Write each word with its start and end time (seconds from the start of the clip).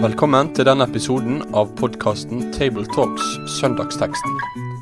Velkommen 0.00 0.54
til 0.56 0.64
denne 0.64 0.84
episoden 0.88 1.42
av 1.52 1.70
podkasten 1.76 2.46
Tabletalks 2.54 3.26
Søndagsteksten, 3.58 4.36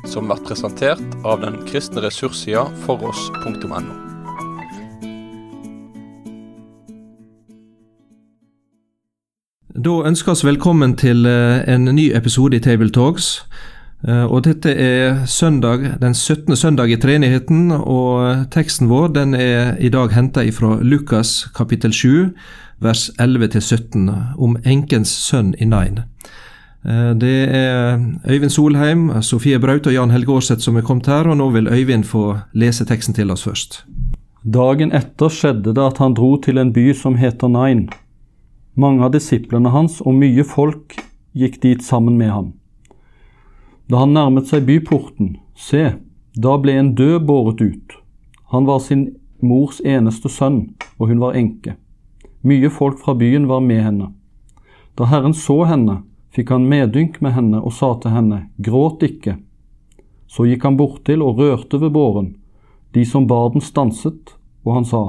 som 0.07 0.27
blir 0.27 0.39
presentert 0.47 1.01
av 1.27 1.41
den 1.43 1.57
kristne 1.67 2.03
ressurssida 2.05 2.65
foross.no. 2.85 3.81
Da 9.79 9.95
ønsker 10.07 10.39
vi 10.39 10.49
velkommen 10.49 10.95
til 10.99 11.25
eh, 11.25 11.67
en 11.71 11.87
ny 11.95 12.09
episode 12.15 12.57
i 12.57 12.63
Tabletalks. 12.63 13.45
Eh, 14.07 14.25
og 14.25 14.45
dette 14.47 14.71
er 14.71 15.25
søndag, 15.27 15.99
den 15.99 16.13
17. 16.13 16.55
søndag 16.55 16.91
i 16.91 16.95
treenigheten, 16.95 17.71
og 17.71 18.45
teksten 18.51 18.87
vår 18.87 19.11
den 19.15 19.35
er 19.35 19.75
i 19.79 19.89
dag 19.91 20.13
henta 20.15 20.45
fra 20.55 20.77
Lukas 20.79 21.49
kapittel 21.55 21.91
7, 21.91 22.29
vers 22.79 23.09
11-17, 23.19 24.07
om 24.39 24.55
enkens 24.63 25.11
sønn 25.11 25.51
i 25.59 25.67
Nain. 25.67 25.99
Eh, 26.85 27.11
det 27.19 27.49
er 27.51 27.99
Øyvind 28.23 28.55
Solheim, 28.55 29.21
Sofie 29.21 29.59
Braut 29.59 29.87
og 29.87 29.93
Jan 29.93 30.11
Helge 30.15 30.31
Aarseth 30.31 30.63
som 30.63 30.77
er 30.77 30.85
kommet 30.87 31.07
her, 31.11 31.27
og 31.27 31.37
nå 31.37 31.49
vil 31.49 31.67
Øyvind 31.67 32.07
få 32.07 32.37
lese 32.53 32.85
teksten 32.85 33.13
til 33.13 33.31
oss 33.31 33.43
først. 33.43 33.83
Dagen 34.47 34.93
etter 34.95 35.27
skjedde 35.27 35.73
det 35.75 35.83
at 35.83 35.99
han 35.99 36.15
dro 36.15 36.37
til 36.39 36.57
en 36.57 36.71
by 36.71 36.93
som 36.95 37.19
heter 37.19 37.51
Nain. 37.51 37.89
Mange 38.79 39.03
av 39.03 39.11
disiplene 39.11 39.75
hans 39.75 39.99
og 39.99 40.15
mye 40.15 40.47
folk 40.47 40.95
gikk 41.35 41.59
dit 41.61 41.83
sammen 41.83 42.15
med 42.15 42.31
ham. 42.31 42.53
Da 43.89 44.03
han 44.03 44.13
nærmet 44.13 44.45
seg 44.45 44.67
byporten, 44.67 45.39
se, 45.57 45.95
da 46.37 46.57
ble 46.61 46.75
en 46.77 46.91
død 46.93 47.23
båret 47.25 47.61
ut. 47.61 47.95
Han 48.53 48.67
var 48.69 48.83
sin 48.85 49.07
mors 49.41 49.79
eneste 49.81 50.29
sønn, 50.29 50.75
og 51.01 51.09
hun 51.09 51.23
var 51.23 51.37
enke. 51.39 51.73
Mye 52.45 52.69
folk 52.69 53.01
fra 53.01 53.15
byen 53.17 53.47
var 53.49 53.65
med 53.65 53.81
henne. 53.81 54.11
Da 54.93 55.09
Herren 55.09 55.33
så 55.33 55.63
henne, 55.65 56.03
fikk 56.29 56.53
han 56.53 56.69
medynk 56.69 57.17
med 57.25 57.33
henne 57.33 57.63
og 57.65 57.73
sa 57.73 57.95
til 57.97 58.13
henne, 58.13 58.43
gråt 58.61 59.01
ikke. 59.09 59.39
Så 60.29 60.45
gikk 60.45 60.69
han 60.69 60.77
bortil 60.77 61.25
og 61.25 61.41
rørte 61.41 61.81
ved 61.81 61.89
båren. 61.97 62.35
De 62.93 63.05
som 63.05 63.25
bar 63.25 63.49
den, 63.55 63.65
stanset, 63.65 64.35
og 64.65 64.75
han 64.77 64.85
sa, 64.85 65.03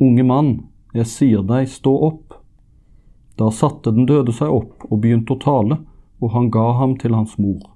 Unge 0.00 0.24
mann, 0.24 0.52
jeg 0.96 1.12
sier 1.12 1.44
deg, 1.44 1.68
stå 1.68 1.92
opp. 2.08 2.38
Da 3.36 3.52
satte 3.52 3.92
den 3.92 4.08
døde 4.08 4.32
seg 4.32 4.48
opp 4.48 4.86
og 4.88 5.02
begynte 5.02 5.36
å 5.36 5.42
tale, 5.42 5.82
og 6.24 6.32
han 6.32 6.48
ga 6.54 6.70
ham 6.80 6.96
til 6.96 7.12
hans 7.14 7.36
mor. 7.36 7.66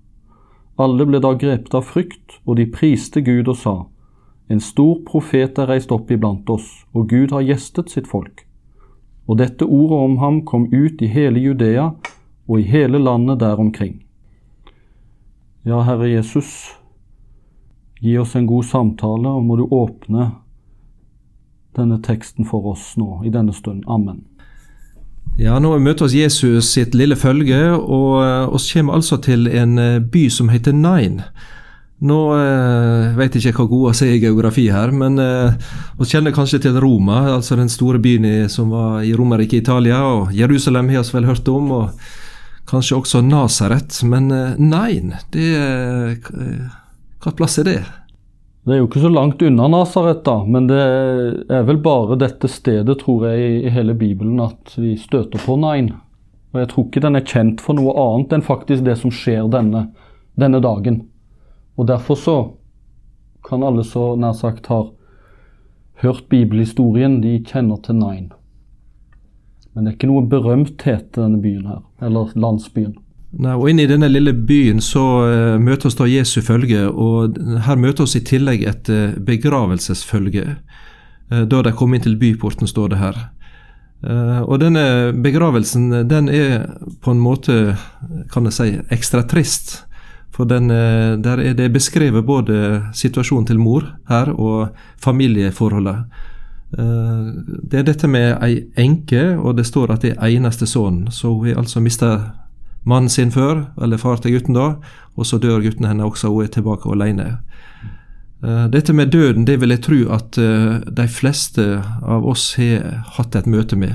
Alle 0.81 1.07
ble 1.07 1.21
da 1.21 1.35
grepet 1.37 1.75
av 1.75 1.85
frykt, 1.85 2.39
og 2.47 2.57
de 2.57 2.67
priste 2.67 3.21
Gud 3.21 3.49
og 3.49 3.57
sa, 3.57 3.77
En 4.49 4.61
stor 4.61 4.99
profet 5.07 5.59
er 5.59 5.69
reist 5.71 5.93
opp 5.93 6.11
iblant 6.11 6.49
oss, 6.51 6.85
og 6.93 7.09
Gud 7.09 7.33
har 7.33 7.45
gjestet 7.47 7.91
sitt 7.91 8.09
folk. 8.11 8.45
Og 9.29 9.39
dette 9.39 9.65
ordet 9.65 9.99
om 9.99 10.17
ham 10.19 10.41
kom 10.45 10.67
ut 10.73 11.01
i 11.03 11.09
hele 11.09 11.41
Judea 11.41 11.93
og 12.49 12.59
i 12.59 12.67
hele 12.67 12.99
landet 12.99 13.41
der 13.41 13.57
omkring. 13.57 14.03
Ja, 15.65 15.81
Herre 15.87 16.11
Jesus, 16.11 16.75
gi 18.01 18.17
oss 18.19 18.35
en 18.37 18.47
god 18.47 18.65
samtale, 18.67 19.31
og 19.31 19.45
må 19.47 19.57
du 19.57 19.69
åpne 19.71 20.33
denne 21.77 22.01
teksten 22.03 22.45
for 22.45 22.67
oss 22.75 22.97
nå 22.99 23.23
i 23.25 23.31
denne 23.31 23.55
stund. 23.55 23.85
Amen. 23.87 24.25
Ja, 25.41 25.57
Nå 25.59 25.73
møter 25.81 26.05
oss 26.05 26.15
Jesus 26.15 26.69
sitt 26.75 26.93
lille 26.95 27.17
følge, 27.17 27.73
og 27.73 28.21
vi 28.21 28.55
oss 28.59 28.69
kommer 28.75 28.99
altså 28.99 29.17
til 29.25 29.49
en 29.49 29.79
eh, 29.81 29.99
by 29.99 30.27
som 30.31 30.51
heter 30.53 30.77
Nain. 30.77 31.23
Nå 32.03 32.19
eh, 32.35 33.15
vet 33.17 33.39
jeg 33.39 33.53
ikke 33.53 33.63
hva 33.63 33.71
gode 33.71 33.95
er 34.05 34.17
i 34.17 34.21
geografi 34.21 34.67
her, 34.75 34.93
men 34.93 35.17
eh, 35.23 35.55
vi 36.01 36.09
kjenner 36.11 36.35
kanskje 36.37 36.61
til 36.67 36.77
Roma, 36.83 37.23
altså 37.37 37.57
den 37.57 37.73
store 37.73 38.01
byen 38.03 38.27
i, 38.29 38.35
som 38.53 38.75
var 38.75 39.07
i 39.07 39.15
Romerriket 39.17 39.63
Italia. 39.63 40.03
og 40.03 40.35
Jerusalem 40.37 40.91
har 40.93 41.07
vi 41.07 41.17
vel 41.17 41.31
hørt 41.31 41.49
om, 41.49 41.71
og 41.71 42.13
kanskje 42.69 42.99
også 42.99 43.25
Nasaret. 43.25 44.03
Men 44.05 44.31
eh, 44.31 44.59
Nain, 44.61 45.15
det, 45.33 45.49
eh, 45.57 46.69
hva 47.23 47.37
plass 47.39 47.57
er 47.63 47.71
det? 47.71 47.81
Det 48.63 48.77
er 48.77 48.79
jo 48.79 48.87
ikke 48.87 49.03
så 49.03 49.11
langt 49.11 49.43
unna 49.43 49.67
Nasaret, 49.67 50.21
da, 50.23 50.37
men 50.47 50.69
det 50.71 50.79
er 50.79 51.65
vel 51.67 51.81
bare 51.83 52.15
dette 52.21 52.47
stedet, 52.47 52.95
tror 53.01 53.25
jeg, 53.27 53.57
i 53.67 53.73
hele 53.75 53.97
Bibelen 53.99 54.39
at 54.45 54.77
vi 54.79 54.95
støter 55.01 55.43
på 55.43 55.57
Nain. 55.59 55.89
Og 56.55 56.61
jeg 56.61 56.71
tror 56.71 56.87
ikke 56.87 57.03
den 57.03 57.19
er 57.19 57.27
kjent 57.27 57.65
for 57.65 57.75
noe 57.75 57.95
annet 57.99 58.37
enn 58.37 58.45
faktisk 58.47 58.85
det 58.87 58.95
som 59.01 59.11
skjer 59.11 59.49
denne, 59.51 59.89
denne 60.39 60.61
dagen. 60.63 61.01
Og 61.75 61.89
derfor 61.91 62.21
så 62.21 62.37
kan 63.43 63.67
alle 63.67 63.83
så 63.83 64.13
nær 64.15 64.37
sagt 64.39 64.71
har 64.71 64.93
hørt 66.05 66.29
bibelhistorien, 66.31 67.19
de 67.25 67.41
kjenner 67.43 67.83
til 67.83 67.99
Nain. 67.99 68.31
Men 69.73 69.85
det 69.85 69.91
er 69.91 69.97
ikke 69.97 70.13
noe 70.13 70.29
berømthet 70.31 71.11
til 71.11 71.25
denne 71.25 71.43
byen 71.43 71.67
her, 71.67 71.83
eller 72.05 72.31
landsbyen. 72.39 72.95
Nei, 73.33 73.53
og 73.57 73.71
Inne 73.71 73.87
i 73.87 73.89
denne 73.89 74.11
lille 74.11 74.35
byen 74.37 74.83
så 74.85 75.03
uh, 75.25 75.61
møter 75.61 75.89
oss 75.89 75.97
da 75.97 76.09
Jesu 76.11 76.43
følge, 76.45 76.85
og 76.89 77.39
her 77.65 77.79
møter 77.81 78.05
oss 78.05 78.17
i 78.19 78.25
tillegg 78.29 78.67
et 78.69 78.91
uh, 78.93 79.15
begravelsesfølge. 79.25 80.59
Uh, 81.33 81.45
da 81.49 81.63
de 81.65 81.73
kom 81.77 81.97
inn 81.97 82.05
til 82.05 82.19
byporten, 82.21 82.69
står 82.69 82.93
det 82.93 83.01
her. 83.03 83.23
og 84.03 84.59
denne 84.59 85.13
begravelsen 85.15 86.09
den 86.11 86.29
er 86.29 86.65
på 87.01 87.13
en 87.13 87.21
måte, 87.23 87.77
kan 88.33 88.49
jeg 88.49 88.53
si, 88.53 88.67
ekstra 88.91 89.23
trist. 89.23 89.85
For 90.35 90.45
den, 90.45 90.67
der 91.23 91.39
er 91.39 91.55
det 91.55 91.73
beskrevet 91.73 92.27
både 92.27 92.83
situasjonen 92.99 93.47
til 93.47 93.61
mor 93.63 93.85
her 94.09 94.33
og 94.33 94.75
familieforholdet. 94.99 96.03
Det 96.73 97.79
er 97.79 97.87
dette 97.87 98.11
med 98.11 98.43
ei 98.43 98.65
enke, 98.75 99.37
og 99.39 99.55
det 99.57 99.69
står 99.71 99.93
at 99.93 100.03
det 100.03 100.17
er 100.17 100.35
eneste 100.35 100.67
sønn. 100.67 101.05
Så 101.13 101.31
hun 101.31 101.53
har 101.53 101.63
altså 101.63 101.85
mista 101.85 102.11
mannen 102.89 103.11
sin 103.13 103.31
før, 103.31 103.67
eller 103.83 104.01
far 104.01 104.21
til 104.23 104.37
gutten 104.37 104.57
da, 104.57 104.75
og 105.17 105.29
så 105.29 105.39
dør 105.39 105.63
gutten 105.63 105.87
henne 105.87 106.07
også, 106.07 106.31
og 106.31 106.41
hun 106.41 106.47
er 106.47 106.55
tilbake 106.57 106.91
alene. 106.91 107.29
Uh, 108.43 108.67
dette 108.73 108.93
med 108.93 109.13
døden, 109.15 109.47
det 109.47 109.61
vil 109.61 109.71
jeg 109.71 109.85
tro 109.87 110.01
at 110.15 110.39
uh, 110.39 110.81
de 110.83 111.07
fleste 111.09 111.67
av 112.03 112.27
oss 112.27 112.57
har 112.59 113.05
hatt 113.19 113.37
et 113.39 113.47
møte 113.47 113.79
med. 113.79 113.95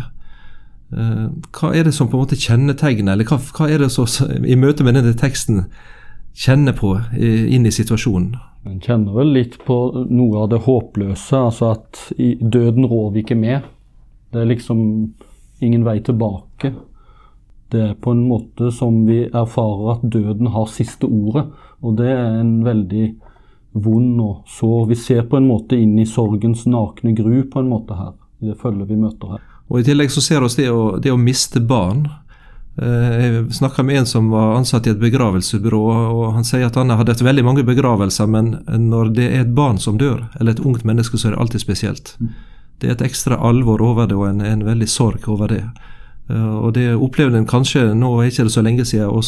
Uh, 0.93 1.27
hva 1.51 1.73
er 1.75 1.83
det 1.83 1.95
som 1.97 2.07
på 2.07 2.15
en 2.15 2.23
måte 2.23 2.39
kjennetegner, 2.39 3.17
eller 3.17 3.27
hva 3.27 3.67
er 3.67 3.83
det 3.83 3.91
som 3.91 4.07
i 4.39 4.55
møte 4.55 4.87
med 4.87 4.95
denne 4.95 5.15
teksten 5.19 5.65
kjenner 6.37 6.75
på 6.77 6.93
inn 7.17 7.65
i 7.65 7.73
situasjonen? 7.73 8.37
En 8.67 8.79
kjenner 8.83 9.15
vel 9.15 9.33
litt 9.35 9.57
på 9.65 9.77
noe 10.07 10.43
av 10.43 10.51
det 10.51 10.61
håpløse, 10.63 11.39
altså 11.39 11.73
at 11.73 12.01
døden 12.15 12.87
rår 12.87 13.13
vi 13.15 13.23
ikke 13.23 13.39
med. 13.39 13.67
Det 14.31 14.43
er 14.43 14.49
liksom 14.51 14.79
ingen 15.63 15.85
vei 15.87 15.99
tilbake. 16.05 16.71
Det 17.71 17.81
er 17.83 17.95
på 17.99 18.13
en 18.15 18.23
måte 18.29 18.71
som 18.71 19.01
vi 19.07 19.25
erfarer 19.25 19.97
at 19.97 20.05
døden 20.07 20.51
har 20.53 20.69
siste 20.71 21.07
ordet, 21.07 21.47
og 21.83 21.97
det 21.99 22.11
er 22.13 22.37
en 22.39 22.61
veldig 22.65 23.07
vond 23.77 24.21
og 24.23 24.47
sår. 24.47 24.85
Vi 24.91 24.95
ser 24.95 25.27
på 25.27 25.37
en 25.37 25.49
måte 25.49 25.75
inn 25.75 25.97
i 25.99 26.07
sorgens 26.07 26.65
nakne 26.65 27.11
gru 27.17 27.41
på 27.43 27.59
en 27.59 27.69
måte 27.71 27.97
her, 27.97 28.13
i 28.41 28.51
det 28.51 28.57
følget 28.61 28.89
vi 28.89 28.99
møter 29.01 29.35
her. 29.35 29.43
Og 29.67 29.81
I 29.81 29.89
tillegg 29.89 30.13
så 30.13 30.23
ser 30.23 30.45
vi 30.45 30.63
det, 30.63 30.71
det 31.03 31.11
å 31.11 31.19
miste 31.19 31.59
barn. 31.59 32.05
Eh, 32.79 33.25
jeg 33.25 33.57
snakka 33.57 33.83
med 33.83 33.99
en 33.99 34.09
som 34.09 34.29
var 34.31 34.55
ansatt 34.55 34.87
i 34.87 34.93
et 34.93 35.01
begravelsesbyrå, 35.01 35.81
og 36.13 36.25
han 36.37 36.47
sier 36.47 36.69
at 36.69 36.79
han 36.79 36.93
har 36.93 37.03
hatt 37.03 37.23
veldig 37.25 37.43
mange 37.43 37.67
begravelser, 37.67 38.29
men 38.31 38.53
når 38.67 39.11
det 39.17 39.27
er 39.27 39.43
et 39.43 39.55
barn 39.57 39.81
som 39.81 39.99
dør, 39.99 40.29
eller 40.39 40.55
et 40.55 40.63
ungt 40.63 40.87
menneske, 40.87 41.19
så 41.19 41.29
er 41.29 41.35
det 41.35 41.43
alltid 41.43 41.65
spesielt. 41.65 42.15
Mm. 42.21 42.31
Det 42.79 42.87
er 42.87 42.95
et 42.95 43.05
ekstra 43.09 43.41
alvor 43.41 43.81
over 43.81 44.07
det, 44.07 44.15
og 44.15 44.29
en, 44.29 44.41
en 44.45 44.65
veldig 44.65 44.87
sorg 44.89 45.27
over 45.27 45.51
det. 45.51 45.63
Eh, 46.29 46.55
og 46.55 46.73
det 46.75 46.95
opplevde 46.95 47.37
en 47.37 47.47
kanskje, 47.47 47.93
nå 47.95 48.11
er 48.17 48.27
det 48.27 48.33
ikke 48.33 48.49
så 48.51 48.63
lenge 48.65 48.85
siden, 48.85 49.11
å 49.11 49.21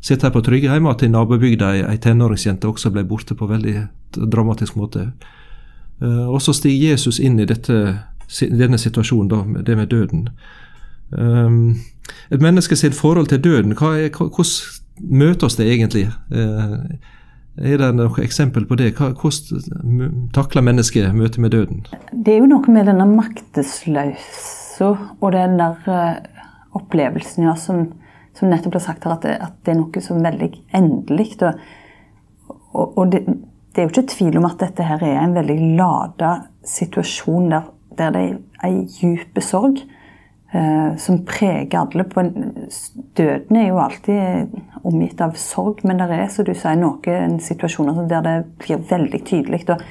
sitter 0.00 0.28
her 0.28 0.34
på 0.36 0.44
Tryggheim, 0.46 0.86
at 0.86 1.02
i 1.02 1.10
nabobygda 1.10 1.72
ei, 1.74 1.98
tenåringsjente 1.98 2.68
også 2.68 2.92
ble 2.94 3.02
borte 3.08 3.34
på 3.34 3.48
veldig 3.50 3.74
dramatisk 4.30 4.78
måte. 4.78 5.10
Eh, 6.02 6.26
og 6.28 6.40
så 6.42 6.54
stiger 6.54 6.94
Jesus 6.94 7.18
inn 7.18 7.40
i 7.40 7.48
dette, 7.48 7.98
denne 8.40 8.78
situasjonen, 8.78 9.30
da, 9.32 9.62
det 9.66 9.76
med 9.76 9.90
døden. 9.90 10.28
Um, 11.10 11.80
et 12.28 12.42
menneske 12.44 12.76
sitt 12.76 12.94
forhold 12.94 13.30
til 13.32 13.40
døden, 13.40 13.72
er, 13.72 14.10
hvordan 14.12 14.44
møter 15.08 15.54
det 15.56 15.66
egentlig? 15.72 16.10
Er 17.58 17.80
det 17.80 17.88
noe 17.96 18.22
eksempel 18.22 18.66
på 18.68 18.76
det? 18.78 18.92
Hvordan 18.98 20.28
takler 20.36 20.62
mennesket 20.62 21.14
møtet 21.16 21.40
med 21.42 21.50
døden? 21.56 21.86
Det 22.12 22.34
er 22.34 22.42
jo 22.42 22.50
noe 22.52 22.74
med 22.74 22.86
denne 22.86 23.06
maktesløse 23.08 24.92
og 25.20 25.32
den 25.32 25.58
der 25.58 26.20
opplevelsen 26.78 27.46
ja, 27.48 27.54
som, 27.58 27.84
som, 28.36 28.48
nettopp 28.50 28.76
ble 28.76 28.82
sagt 28.84 29.06
her, 29.06 29.16
at 29.18 29.26
det, 29.26 29.36
at 29.42 29.60
det, 29.64 29.74
er 29.74 29.80
noe 29.82 30.04
som 30.04 30.18
er 30.18 30.30
veldig 30.30 30.50
endelig. 30.78 31.28
Og, 32.72 32.86
og 32.86 33.04
det, 33.12 33.24
det, 33.26 33.76
er 33.76 33.86
jo 33.86 33.94
ikke 33.94 34.14
tvil 34.14 34.40
om 34.40 34.48
at 34.48 34.60
dette 34.62 34.86
her 34.86 35.04
er 35.04 35.20
en 35.22 35.36
veldig 35.36 35.58
lada 35.78 36.34
situasjon 36.66 37.52
der, 37.54 37.70
der 37.98 38.14
det 38.14 38.24
er 38.26 38.68
ei 38.68 38.82
dyp 38.98 39.40
sorg 39.42 39.80
eh, 40.52 40.96
som 41.00 41.22
preger 41.28 41.80
alle. 41.80 42.04
På 42.08 42.22
en, 42.22 42.68
døden 43.18 43.56
er 43.56 43.70
jo 43.70 43.80
alltid 43.82 44.58
omgitt 44.88 45.20
av 45.24 45.36
sorg, 45.40 45.84
men 45.84 46.00
det 46.00 46.10
er 46.14 46.28
som 46.32 46.46
du 46.46 46.54
sier, 46.54 46.78
noen 46.78 47.38
situasjoner 47.42 48.04
der 48.10 48.26
det 48.26 48.36
blir 48.62 48.84
veldig 48.90 49.22
tydelig. 49.26 49.64
Og 49.74 49.82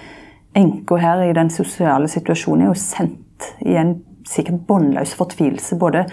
enka 0.57 1.01
her 1.01 1.25
i 1.27 1.35
den 1.37 1.51
sosiale 1.53 2.09
situasjonen 2.11 2.65
er 2.65 2.71
jo 2.71 2.81
sendt 2.81 3.51
i 3.65 3.77
en 3.77 3.97
sikkert 4.27 4.65
båndløs 4.67 5.13
fortvilelse. 5.17 5.77
Både 5.79 6.05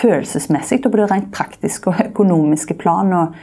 følelsesmessig 0.00 0.80
og 0.84 0.92
på 0.92 1.00
det 1.00 1.10
rent 1.10 1.30
praktiske 1.34 1.92
og 1.92 2.00
økonomiske 2.10 2.76
plan. 2.80 3.12
og 3.12 3.34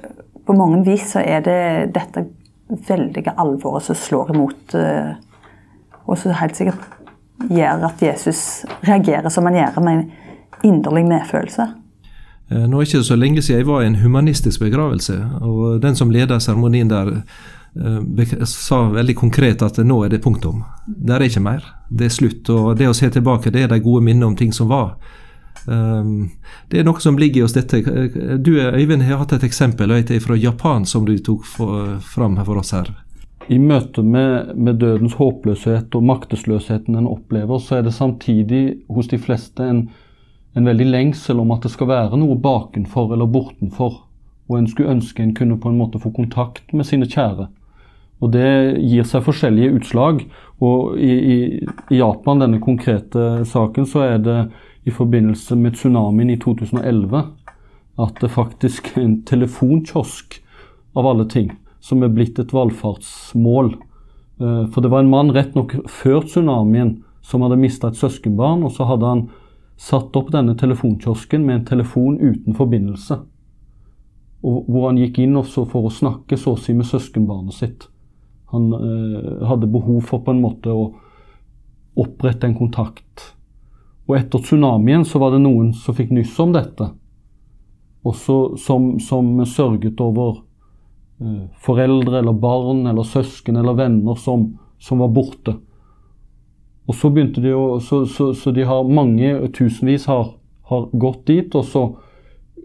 eh, 0.00 0.24
På 0.46 0.56
mange 0.56 0.82
vis 0.86 1.12
så 1.14 1.24
er 1.24 1.44
det 1.44 1.94
dette 1.96 2.26
veldige 2.88 3.34
alvoret 3.36 3.88
som 3.88 3.98
slår 3.98 4.34
imot, 4.34 4.74
eh, 4.78 5.14
og 6.06 6.18
som 6.18 6.34
helt 6.38 6.58
sikkert 6.58 6.98
gjør 7.50 7.88
at 7.88 8.02
Jesus 8.02 8.64
reagerer 8.86 9.28
som 9.32 9.46
han 9.48 9.58
gjør, 9.58 9.80
med 9.82 9.98
en 9.98 10.10
inderlig 10.72 11.06
medfølelse. 11.08 11.66
Eh, 12.50 12.66
nå 12.68 12.78
er 12.78 12.84
det 12.84 12.92
ikke 12.92 13.08
så 13.10 13.18
lenge 13.18 13.42
siden 13.42 13.62
jeg 13.62 13.70
var 13.70 13.82
i 13.82 13.90
en 13.90 14.00
humanistisk 14.02 14.60
begravelse. 14.60 15.18
og 15.40 15.82
Den 15.82 15.96
som 15.96 16.10
leda 16.10 16.40
seremonien 16.40 16.90
der, 16.90 17.22
sa 18.44 18.82
veldig 18.92 19.14
konkret 19.16 19.62
at 19.64 19.78
nå 19.80 20.02
er 20.04 20.10
det 20.12 20.20
punktum. 20.20 20.58
Det 20.86 21.14
er 21.14 21.22
ikke 21.24 21.40
mer. 21.40 21.64
Det 21.88 22.04
er 22.04 22.12
slutt. 22.12 22.50
Og 22.52 22.76
det 22.76 22.88
å 22.90 22.92
se 22.92 23.08
tilbake, 23.08 23.50
det 23.50 23.62
er 23.62 23.70
de 23.72 23.78
gode 23.80 24.04
minnene 24.04 24.26
om 24.26 24.36
ting 24.36 24.52
som 24.52 24.68
var. 24.68 24.98
Um, 25.66 26.30
det 26.70 26.80
er 26.80 26.86
noe 26.88 27.00
som 27.00 27.18
ligger 27.18 27.42
i 27.42 27.46
oss 27.46 27.54
dette. 27.54 27.82
Du 28.42 28.54
Øyvind 28.58 29.04
har 29.06 29.22
hatt 29.22 29.36
et 29.36 29.46
eksempel 29.46 29.94
fra 30.24 30.36
Japan 30.36 30.84
som 30.84 31.06
du 31.06 31.16
tok 31.18 31.46
fram 31.46 32.38
for 32.44 32.58
oss 32.58 32.72
her. 32.74 32.90
I 33.50 33.58
møte 33.58 34.02
med, 34.02 34.54
med, 34.54 34.78
dødens 34.78 35.16
håpløshet 35.18 35.94
og 35.98 36.06
maktesløsheten 36.06 36.94
en 36.98 37.08
opplever, 37.10 37.58
så 37.58 37.78
er 37.78 37.86
det 37.86 37.94
samtidig 37.96 38.62
hos 38.88 39.10
de 39.10 39.18
fleste 39.18 39.66
en, 39.66 39.88
en 40.54 40.68
veldig 40.68 40.86
lengsel 40.86 41.40
om 41.42 41.50
at 41.54 41.66
det 41.66 41.72
skal 41.74 41.90
være 41.90 42.20
noe 42.20 42.38
bakenfor 42.38 43.14
eller 43.16 43.30
bortenfor. 43.30 44.04
Og 44.50 44.58
en 44.58 44.68
skulle 44.70 44.94
ønske 44.94 45.24
en 45.24 45.34
kunne 45.34 45.58
på 45.58 45.70
en 45.70 45.80
måte 45.80 46.00
få 46.02 46.12
kontakt 46.14 46.70
med 46.76 46.86
sine 46.86 47.08
kjære. 47.08 47.48
Og 48.22 48.30
Det 48.30 48.78
gir 48.78 49.06
seg 49.08 49.24
forskjellige 49.26 49.74
utslag. 49.80 50.22
og 50.60 50.98
I, 50.98 51.10
i, 51.10 51.38
i 51.90 51.98
Japan, 51.98 52.38
denne 52.38 52.60
konkrete 52.62 53.44
saken, 53.44 53.86
så 53.86 54.04
er 54.06 54.18
det 54.22 54.38
i 54.84 54.90
forbindelse 54.90 55.56
med 55.56 55.76
tsunamien 55.76 56.30
i 56.30 56.38
2011 56.40 57.22
at 58.02 58.20
det 58.20 58.30
faktisk 58.32 58.92
er 58.96 59.04
en 59.04 59.18
telefonkiosk 59.28 60.40
av 60.96 61.06
alle 61.06 61.26
ting 61.30 61.52
som 61.82 62.02
er 62.02 62.12
blitt 62.14 62.38
et 62.38 62.52
valfartsmål. 62.54 63.74
Eh, 64.40 64.64
for 64.72 64.80
det 64.80 64.90
var 64.92 65.02
en 65.02 65.12
mann 65.12 65.32
rett 65.34 65.54
nok 65.58 65.76
før 65.90 66.22
tsunamien 66.26 67.00
som 67.22 67.42
hadde 67.44 67.60
mista 67.60 67.90
et 67.90 67.98
søskenbarn, 67.98 68.64
og 68.66 68.72
så 68.74 68.86
hadde 68.88 69.10
han 69.10 69.26
satt 69.78 70.14
opp 70.18 70.30
denne 70.34 70.54
telefonkiosken 70.58 71.44
med 71.46 71.60
en 71.60 71.68
telefon 71.72 72.18
uten 72.20 72.54
forbindelse. 72.54 73.18
Og 74.42 74.66
hvor 74.70 74.88
han 74.88 74.98
gikk 74.98 75.20
inn 75.22 75.38
også 75.38 75.66
for 75.70 75.86
å 75.86 75.94
snakke 75.94 76.38
så 76.38 76.56
å 76.56 76.60
si 76.60 76.74
med 76.74 76.88
søskenbarnet 76.88 77.54
sitt. 77.54 77.86
Han 78.54 78.72
eh, 78.74 79.46
hadde 79.48 79.70
behov 79.70 80.02
for 80.06 80.24
på 80.24 80.34
en 80.34 80.42
måte 80.42 80.74
å 80.74 80.90
opprette 82.02 82.48
en 82.48 82.58
kontakt. 82.58 83.32
Og 84.08 84.16
etter 84.18 84.42
tsunamien 84.42 85.04
så 85.06 85.20
var 85.22 85.34
det 85.34 85.42
noen 85.44 85.72
som 85.78 85.94
fikk 85.94 86.10
nyss 86.14 86.34
om 86.42 86.54
dette. 86.54 86.88
Også 88.02 88.56
som, 88.58 88.96
som 89.00 89.36
sørget 89.46 90.00
over 90.02 90.40
eh, 91.22 91.44
foreldre 91.62 92.18
eller 92.18 92.34
barn 92.34 92.86
eller 92.90 93.06
søsken 93.06 93.60
eller 93.60 93.78
venner 93.78 94.18
som, 94.18 94.48
som 94.82 95.04
var 95.04 95.12
borte. 95.14 95.54
Og 96.90 96.96
så 96.98 97.10
begynte 97.14 97.42
de 97.44 97.52
å 97.54 97.78
Så, 97.80 98.04
så, 98.06 98.32
så 98.34 98.50
de 98.50 98.64
har 98.66 98.88
mange, 98.88 99.30
tusenvis 99.54 100.08
har, 100.10 100.34
har, 100.70 100.88
gått 100.92 101.26
dit, 101.26 101.54
og 101.54 101.64
så 101.64 101.84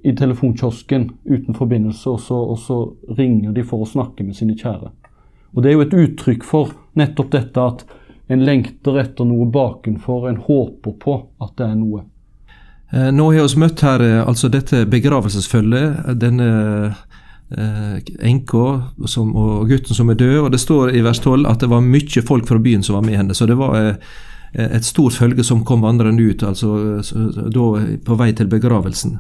i 0.04 0.14
telefonkiosken 0.16 1.10
uten 1.26 1.56
forbindelse, 1.58 2.10
og 2.10 2.20
så, 2.22 2.38
og 2.38 2.58
så 2.62 2.78
ringer 3.18 3.54
de 3.54 3.64
for 3.66 3.84
å 3.84 3.90
snakke 3.90 4.24
med 4.24 4.38
sine 4.38 4.56
kjære. 4.58 4.92
Og 5.54 5.64
Det 5.64 5.70
er 5.70 5.78
jo 5.78 5.86
et 5.86 5.96
uttrykk 5.98 6.44
for 6.46 6.74
nettopp 6.98 7.32
dette 7.34 7.62
at 7.62 7.86
en 8.28 8.44
lengter 8.46 9.00
etter 9.00 9.28
noe 9.28 9.48
bakenfor, 9.52 10.30
en 10.30 10.40
håper 10.44 10.96
på 11.00 11.18
at 11.44 11.56
det 11.60 11.68
er 11.68 11.76
noe. 11.80 12.04
Eh, 12.92 13.10
nå 13.12 13.32
har 13.34 13.48
vi 13.48 13.60
møtt 13.60 13.84
her 13.84 14.04
eh, 14.04 14.22
altså 14.24 14.50
dette 14.52 14.86
begravelsesfølget. 14.88 16.14
Denne 16.20 16.48
eh, 17.52 17.98
enka 18.30 18.64
og 19.00 19.68
gutten 19.70 19.96
som 19.96 20.12
er 20.12 20.20
død. 20.20 20.40
og 20.46 20.52
Det 20.52 20.64
står 20.64 20.96
i 20.96 21.04
vers 21.04 21.20
12 21.20 21.46
at 21.48 21.64
det 21.64 21.72
var 21.72 21.84
mye 21.84 22.24
folk 22.24 22.48
fra 22.48 22.60
byen 22.60 22.84
som 22.84 23.00
var 23.00 23.06
med 23.08 23.20
henne. 23.20 23.36
Så 23.36 23.46
det 23.46 23.60
var 23.60 23.98
et 24.58 24.86
stort 24.86 25.14
følge 25.14 25.44
som 25.44 25.66
kom 25.68 25.84
vandrende 25.84 26.24
ut 26.24 26.44
altså 26.44 27.02
da 27.52 27.66
på 28.06 28.16
vei 28.18 28.32
til 28.34 28.48
begravelsen. 28.48 29.20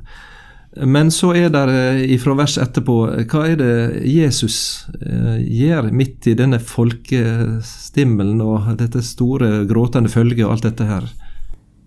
Men 0.85 1.09
så 1.11 1.31
er 1.37 1.49
det 1.53 2.07
ifra 2.13 2.35
vers 2.37 2.57
etterpå 2.61 2.95
Hva 3.29 3.43
er 3.47 3.59
det 3.59 4.01
Jesus 4.09 4.87
eh, 4.99 5.37
gjør 5.41 5.89
midt 5.95 6.27
i 6.29 6.35
denne 6.37 6.59
folkestimmelen 6.61 8.41
og 8.43 8.73
dette 8.79 9.01
store 9.05 9.63
gråtende 9.69 10.11
følget 10.11 10.45
og 10.45 10.57
alt 10.57 10.67
dette 10.67 10.87
her? 10.87 11.07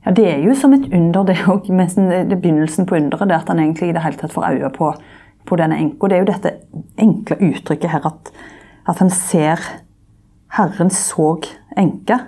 Ja, 0.07 0.15
Det 0.17 0.27
er 0.33 0.41
jo 0.43 0.55
som 0.57 0.75
et 0.75 0.89
under, 0.93 1.25
det 1.25 1.37
òg. 1.47 1.69
Det 1.69 2.41
begynnelsen 2.41 2.87
på 2.87 2.97
underet. 2.97 3.29
det 3.29 3.37
At 3.37 3.49
han 3.49 3.61
egentlig 3.61 3.91
i 3.91 3.93
det 3.93 4.03
hele 4.03 4.17
tatt 4.17 4.33
får 4.33 4.49
øye 4.57 4.73
på, 4.75 4.95
på 5.47 5.61
denne 5.61 5.79
enka. 5.79 6.09
Det 6.09 6.17
er 6.17 6.25
jo 6.25 6.33
dette 6.33 6.55
enkle 6.99 7.37
uttrykket 7.51 7.91
her 7.91 8.07
at, 8.09 8.33
at 8.89 8.99
han 8.99 9.11
ser 9.11 9.61
Herren 10.57 10.91
så 10.91 11.37
enka 11.79 12.25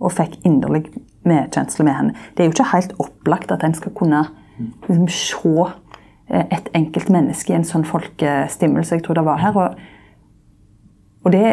og 0.00 0.16
fikk 0.16 0.40
inderlig 0.48 0.88
medkjensle 1.28 1.84
med 1.84 1.94
henne. 1.94 2.14
Det 2.34 2.42
er 2.42 2.48
jo 2.48 2.56
ikke 2.56 2.72
helt 2.72 2.96
opplagt 2.98 3.52
at 3.52 3.62
en 3.62 3.76
skal 3.76 3.92
kunne 3.94 4.24
liksom, 4.88 5.08
se 5.12 5.68
Eh, 5.70 5.89
et 6.30 6.70
enkelt 6.74 7.10
menneske 7.10 7.52
i 7.52 7.58
en 7.58 7.66
sånn 7.66 7.86
folkestimmel 7.88 8.84
som 8.86 8.98
jeg 8.98 9.04
tror 9.06 9.18
det 9.18 9.26
var 9.26 9.40
her. 9.42 9.56
Og, 9.58 9.78
og 11.24 11.34
det, 11.34 11.44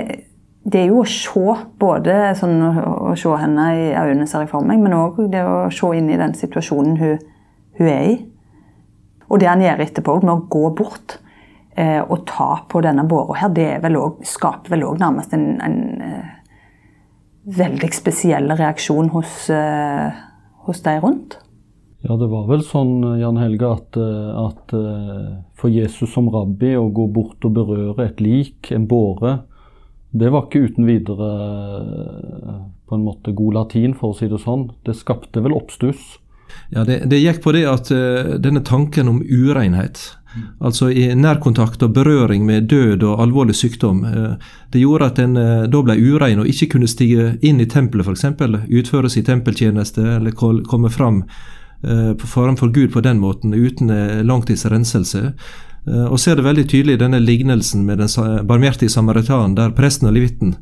det, 0.63 0.81
er 0.83 0.91
jo 0.91 1.01
å 1.01 1.09
se 1.09 1.55
både 1.81 2.17
sånn, 2.37 2.59
å 2.61 3.15
se 3.17 3.33
henne 3.41 3.67
i 3.73 3.87
øynene, 3.93 4.27
ser 4.29 4.45
jeg 4.45 4.51
for 4.53 4.67
meg, 4.67 4.81
men 4.83 4.95
òg 4.97 5.23
det 5.33 5.43
å 5.43 5.67
se 5.73 5.91
inn 5.97 6.11
i 6.13 6.19
den 6.19 6.35
situasjonen 6.37 6.99
hun, 7.01 7.23
hun, 7.79 7.87
er 7.89 8.11
i. 8.11 8.17
Og 9.27 9.41
det 9.41 9.49
han 9.49 9.63
gjør 9.65 9.83
etterpå, 9.87 10.19
med 10.23 10.35
å 10.35 10.45
gå 10.51 10.69
bort 10.77 11.17
eh, 11.75 11.99
og 11.99 12.23
ta 12.29 12.51
på 12.69 12.83
denne 12.85 13.07
båra 13.09 13.41
her, 13.41 13.51
det 13.55 13.71
vel 13.83 13.99
også, 13.99 14.29
skaper 14.37 14.75
vel 14.75 14.85
òg 14.91 15.01
nærmest 15.01 15.33
en, 15.35 15.49
en 15.65 15.81
eh, 16.05 16.31
veldig 17.57 17.91
spesiell 17.95 18.53
reaksjon 18.59 19.11
hos, 19.15 19.49
eh, 19.49 20.23
hos 20.67 20.85
de 20.85 20.95
rundt. 21.01 21.41
Ja, 22.07 22.15
det 22.15 22.29
var 22.31 22.45
vel 22.47 22.61
sånn, 22.63 23.01
Jan 23.19 23.35
Helge, 23.35 23.67
at, 23.67 23.97
eh, 23.99 24.35
at, 24.39 24.73
eh, 24.73 25.31
for 25.59 25.67
Jesus 25.67 26.13
som 26.13 26.29
rabbi 26.31 26.71
å 26.79 26.87
gå 26.87 27.07
bort 27.11 27.43
og 27.43 27.57
berøre 27.57 28.05
et 28.05 28.21
lik, 28.23 28.71
en 28.71 28.85
båre, 28.87 29.41
det 30.15 30.29
var 30.31 30.45
ikke 30.45 30.69
uten 30.69 30.87
videre 30.87 31.27
eh, 31.27 32.61
på 32.87 32.95
en 32.95 33.03
måte 33.03 33.33
god 33.35 33.57
latin, 33.59 33.93
for 33.93 34.13
å 34.13 34.15
si 34.15 34.29
det 34.31 34.39
sånn. 34.39 34.69
Det 34.87 34.95
skapte 34.95 35.43
vel 35.43 35.57
oppstuss. 35.57 36.15
Ja, 36.71 36.85
det, 36.87 37.01
det 37.11 37.19
gikk 37.19 37.41
på 37.43 37.51
det 37.51 37.65
at 37.67 37.91
denne 38.39 38.63
tanken 38.63 39.11
om 39.11 39.19
urenhet, 39.19 39.99
mm. 40.31 40.45
altså 40.63 40.87
i 40.87 41.09
nærkontakt 41.11 41.83
og 41.83 41.91
berøring 41.91 42.47
med 42.47 42.69
død 42.71 43.03
og 43.03 43.19
alvorlig 43.19 43.57
sykdom, 43.59 44.05
det 44.71 44.79
gjorde 44.79 45.11
at 45.11 45.19
en 45.19 45.35
da 45.35 45.83
ble 45.83 45.99
urein 45.99 46.39
og 46.39 46.47
ikke 46.47 46.71
kunne 46.77 46.87
stige 46.87 47.33
inn 47.43 47.59
i 47.59 47.67
tempelet 47.67 48.07
f.eks., 48.07 48.25
utføre 48.79 49.11
sin 49.11 49.27
tempeltjeneste 49.27 50.07
eller 50.15 50.39
komme 50.39 50.89
fram 50.89 51.25
Eh, 51.83 52.13
på 52.13 52.27
forhånd 52.27 52.59
for 52.59 52.67
Gud 52.67 52.93
på 52.93 53.01
den 53.01 53.19
måten, 53.19 53.53
uten 53.53 53.89
eh, 53.89 54.23
langtidsrenselse. 54.25 55.33
Eh, 55.87 56.05
og 56.05 56.19
ser 56.19 56.35
det 56.35 56.45
veldig 56.47 56.65
tydelig 56.69 56.97
i 56.97 57.03
denne 57.03 57.19
lignelsen 57.21 57.85
med 57.85 58.01
den 58.01 58.09
barmhjertige 58.49 58.89
samaritanen, 58.89 59.55
der 59.55 59.75
presten 59.77 60.09
og 60.09 60.17
levitten 60.17 60.57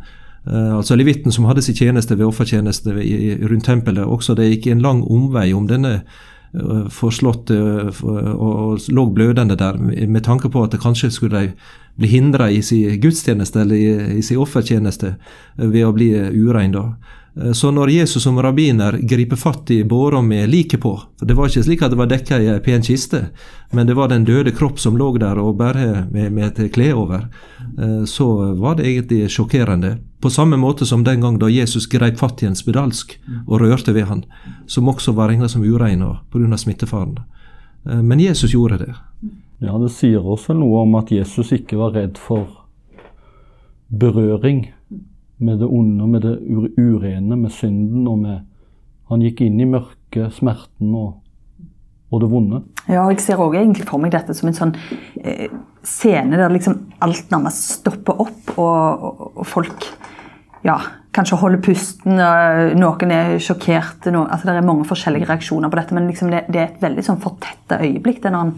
Altså 0.46 0.94
levitten 0.94 1.34
som 1.34 1.48
hadde 1.50 1.64
sin 1.66 1.74
tjeneste 1.74 2.14
ved 2.20 2.28
offertjeneste 2.28 2.92
rundt 3.50 3.66
tempelet, 3.66 4.06
også 4.06 4.36
det 4.38 4.46
gikk 4.52 4.68
en 4.70 4.84
lang 4.84 5.00
omvei 5.02 5.48
om 5.58 5.66
denne 5.66 6.04
forslåtte 6.94 7.58
og 8.06 8.86
lå 8.94 9.06
blødende 9.10 9.58
der, 9.58 9.80
med 9.82 10.22
tanke 10.22 10.52
på 10.54 10.62
at 10.62 10.76
det 10.76 10.84
kanskje 10.84 11.10
skulle 11.10 11.40
de 11.40 11.56
bli 11.98 12.12
hindra 12.14 12.52
i 12.54 12.62
sin 12.62 13.02
gudstjeneste 13.02 13.64
eller 13.64 14.14
i 14.20 14.22
sin 14.22 14.38
offertjeneste 14.38 15.16
ved 15.58 15.82
å 15.82 15.96
bli 15.98 16.12
urein. 16.14 16.78
da. 16.78 16.92
Eh, 17.42 17.52
så 17.52 17.72
når 17.72 17.90
Jesus 17.90 18.24
som 18.24 18.42
rabbiner 18.42 18.98
griper 19.02 19.36
fatt 19.36 19.72
i 19.72 19.84
båra 19.84 20.22
med 20.22 20.50
liket 20.50 20.82
på 20.82 20.96
for 21.20 21.26
Det 21.26 21.34
var 21.34 21.50
ikke 21.50 21.64
slik 21.64 21.82
at 21.82 21.92
det 21.92 21.98
var 21.98 22.08
dekka 22.08 22.40
i 22.40 22.48
ei 22.48 22.60
pen 22.60 22.84
kiste, 22.84 23.30
men 23.72 23.88
det 23.88 23.96
var 23.96 24.08
den 24.08 24.26
døde 24.26 24.52
kropp 24.52 24.80
som 24.80 24.98
lå 24.98 25.18
der 25.18 25.40
og 25.40 25.58
bare 25.58 26.08
med, 26.12 26.32
med 26.32 26.60
et 26.60 26.72
kle 26.74 26.94
over. 26.94 27.28
Eh, 27.80 28.04
så 28.06 28.56
var 28.56 28.76
det 28.76 28.88
egentlig 28.88 29.32
sjokkerende. 29.32 29.98
På 30.22 30.30
samme 30.30 30.58
måte 30.58 30.86
som 30.86 31.04
den 31.04 31.22
gang 31.22 31.40
da 31.40 31.50
Jesus 31.50 31.88
greip 31.88 32.18
fatt 32.18 32.44
i 32.44 32.46
en 32.46 32.56
spedalsk 32.56 33.20
og 33.48 33.62
rørte 33.62 33.94
ved 33.94 34.06
han, 34.06 34.26
som 34.68 34.88
også 34.90 35.14
var 35.14 35.30
regna 35.30 35.48
som 35.48 35.64
urein 35.64 36.04
pga. 36.32 36.58
smittefaren. 36.58 37.20
Eh, 37.86 38.02
men 38.02 38.20
Jesus 38.20 38.54
gjorde 38.54 38.78
det. 38.78 38.94
Ja, 39.60 39.78
Det 39.78 39.92
sier 39.92 40.20
også 40.20 40.54
noe 40.54 40.82
om 40.84 40.96
at 40.96 41.12
Jesus 41.12 41.52
ikke 41.52 41.78
var 41.78 41.92
redd 41.92 42.18
for 42.18 42.48
berøring 43.88 44.74
med 45.38 45.60
det 45.60 45.68
onde, 45.68 46.08
med 46.08 46.22
det 46.26 46.36
urene, 46.78 47.36
med 47.36 47.52
synden 47.52 48.08
og 48.08 48.20
med 48.24 48.44
Han 49.06 49.22
gikk 49.22 49.44
inn 49.46 49.60
i 49.62 49.68
mørket, 49.70 50.34
smerten 50.34 50.96
og, 50.98 51.20
og 52.10 52.22
det 52.24 52.30
vonde. 52.32 52.64
Ja, 52.90 53.04
jeg 53.12 53.20
ser 53.22 53.38
også 53.38 53.60
egentlig 53.60 53.86
for 53.86 54.02
meg 54.02 54.16
dette 54.16 54.34
som 54.34 54.50
en 54.50 54.58
sånn 54.58 54.72
eh, 55.22 55.52
scene 55.86 56.40
der 56.40 56.50
liksom 56.50 56.80
alt 57.06 57.30
nærmest 57.30 57.68
stopper 57.76 58.24
opp, 58.26 58.56
og, 58.56 59.06
og, 59.06 59.22
og 59.36 59.46
folk 59.46 59.86
ja, 60.66 60.80
kanskje 61.14 61.38
holder 61.38 61.62
pusten, 61.64 62.18
noen 62.80 63.14
er 63.14 63.36
sjokkerte. 63.44 64.10
Noen, 64.10 64.32
altså 64.32 64.50
Det 64.50 64.56
er 64.58 64.68
mange 64.68 64.88
forskjellige 64.90 65.30
reaksjoner 65.30 65.70
på 65.70 65.80
dette, 65.80 65.98
men 65.98 66.10
liksom 66.10 66.34
det, 66.34 66.48
det, 66.50 66.62
er 66.62 66.72
et 66.72 66.82
veldig 66.84 67.06
sånn 67.06 67.22
fortetta 67.22 67.80
øyeblikk 67.86 68.24
det 68.24 68.34
når 68.34 68.44
han 68.48 68.56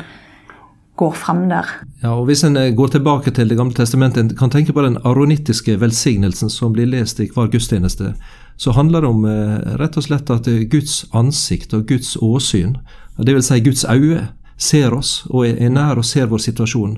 går 0.97 1.13
frem 1.15 1.45
der. 1.49 1.69
Ja, 2.03 2.15
og 2.15 2.25
Hvis 2.29 2.43
en 2.43 2.57
eh, 2.57 2.73
går 2.75 2.87
tilbake 2.95 3.31
til 3.31 3.49
Det 3.49 3.57
gamle 3.57 3.73
testamentet, 3.73 4.23
en 4.23 4.37
kan 4.37 4.49
tenke 4.49 4.73
på 4.73 4.81
den 4.85 4.97
aronittiske 5.03 5.79
velsignelsen 5.81 6.49
som 6.49 6.73
blir 6.73 6.89
lest 6.89 7.19
i 7.19 7.29
hver 7.29 7.51
gudstjeneste, 7.53 8.13
så 8.57 8.71
handler 8.73 9.01
det 9.01 9.09
om 9.09 9.25
eh, 9.25 9.77
rett 9.77 9.97
og 9.97 10.03
slett 10.03 10.29
at 10.33 10.49
Guds 10.71 11.05
ansikt 11.13 11.73
og 11.73 11.87
Guds 11.87 12.17
åsyn, 12.21 12.77
dvs. 13.17 13.47
Si 13.53 13.59
Guds 13.61 13.85
øye, 13.85 14.27
ser 14.57 14.93
oss 14.93 15.23
og 15.29 15.45
er 15.47 15.69
nær 15.69 16.01
og 16.01 16.05
ser 16.05 16.27
vår 16.31 16.41
situasjon. 16.49 16.97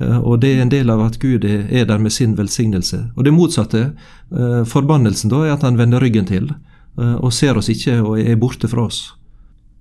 Eh, 0.00 0.18
og 0.18 0.40
det 0.40 0.54
er 0.54 0.64
en 0.64 0.72
del 0.72 0.90
av 0.92 1.02
at 1.04 1.18
Gud 1.20 1.44
er 1.44 1.86
der 1.86 1.98
med 1.98 2.14
sin 2.14 2.36
velsignelse. 2.38 3.10
Og 3.16 3.24
det 3.24 3.34
motsatte, 3.34 3.92
eh, 4.32 4.62
forbannelsen, 4.64 5.30
da, 5.30 5.44
er 5.44 5.56
at 5.56 5.66
han 5.66 5.78
vender 5.78 6.00
ryggen 6.00 6.26
til 6.26 6.52
eh, 6.98 7.16
og 7.16 7.32
ser 7.32 7.58
oss 7.58 7.68
ikke 7.68 8.00
og 8.02 8.20
er 8.20 8.38
borte 8.40 8.68
fra 8.68 8.86
oss. 8.88 9.10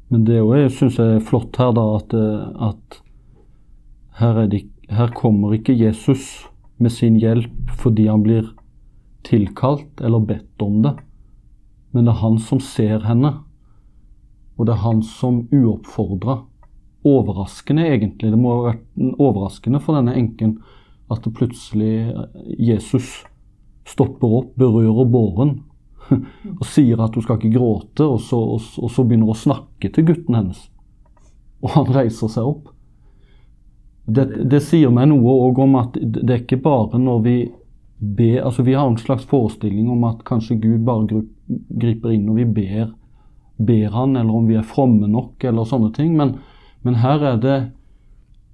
Men 0.09 0.25
det 0.25 0.41
jeg 0.41 0.71
syns 0.73 0.97
jeg 0.97 1.19
er 1.19 1.25
flott 1.25 1.55
her, 1.61 1.71
da, 1.77 1.85
at, 1.99 2.13
at 2.71 3.01
her, 4.19 4.47
det, 4.51 4.65
her, 4.89 5.11
kommer 5.15 5.53
ikke 5.55 5.75
Jesus 5.75 6.45
med 6.77 6.91
sin 6.91 7.19
hjelp 7.19 7.71
fordi 7.79 8.07
han 8.09 8.23
blir 8.23 8.51
tilkalt 9.27 10.01
eller 10.03 10.23
bedt 10.23 10.63
om 10.63 10.81
det, 10.83 10.95
men 11.91 12.07
det 12.07 12.13
er 12.13 12.23
han 12.23 12.39
som 12.43 12.61
ser 12.63 13.03
henne. 13.07 13.33
Og 14.59 14.67
det 14.67 14.75
er 14.75 14.83
han 14.83 15.01
som 15.05 15.45
uoppfordra 15.55 16.41
overraskende, 17.07 17.85
egentlig. 17.87 18.31
Det 18.31 18.39
må 18.39 18.57
ha 18.57 18.73
vært 18.73 18.83
overraskende 19.15 19.79
for 19.83 19.95
denne 19.95 20.17
enken 20.19 20.57
at 21.09 21.23
det 21.23 21.33
plutselig 21.37 21.93
eh, 22.11 22.41
Jesus 22.59 23.21
stopper 23.87 24.35
opp, 24.41 24.51
berører 24.59 25.07
båren 25.09 25.55
og 26.59 26.65
sier 26.67 26.99
at 27.01 27.15
hun 27.15 27.25
skal 27.25 27.39
ikke 27.39 27.55
gråte, 27.55 28.05
og 28.05 28.19
så, 28.21 28.37
og, 28.37 28.67
og 28.83 28.91
så 28.93 29.05
begynner 29.07 29.31
å 29.31 29.37
snakke 29.37 29.91
til 29.95 30.09
gutten 30.11 30.37
hennes. 30.37 30.67
Og 31.63 31.73
han 31.75 31.89
reiser 31.95 32.31
seg 32.31 32.51
opp. 32.51 32.69
Det, 34.09 34.25
det 34.49 34.61
sier 34.65 34.91
meg 34.93 35.09
noe 35.11 35.33
òg 35.47 35.59
om 35.63 35.75
at 35.79 35.97
det 35.99 36.29
er 36.29 36.43
ikke 36.43 36.61
bare 36.63 36.99
når 37.01 37.25
vi 37.25 37.37
ber 37.99 38.45
altså 38.47 38.63
Vi 38.63 38.77
har 38.77 38.87
en 38.87 38.95
slags 38.97 39.25
forestilling 39.27 39.89
om 39.91 40.05
at 40.07 40.21
kanskje 40.27 40.55
Gud 40.63 40.85
bare 40.87 41.23
griper 41.81 42.13
inn 42.13 42.29
når 42.29 42.37
vi 42.37 42.45
ber, 42.61 42.93
ber 43.59 43.89
han, 43.91 44.15
eller 44.15 44.37
om 44.39 44.47
vi 44.47 44.55
er 44.55 44.63
fromme 44.63 45.09
nok, 45.11 45.43
eller 45.43 45.67
sånne 45.67 45.91
ting. 45.97 46.15
men 46.15 46.37
men 46.81 46.99
her 47.03 47.23
er 47.33 47.39
det 47.43 47.57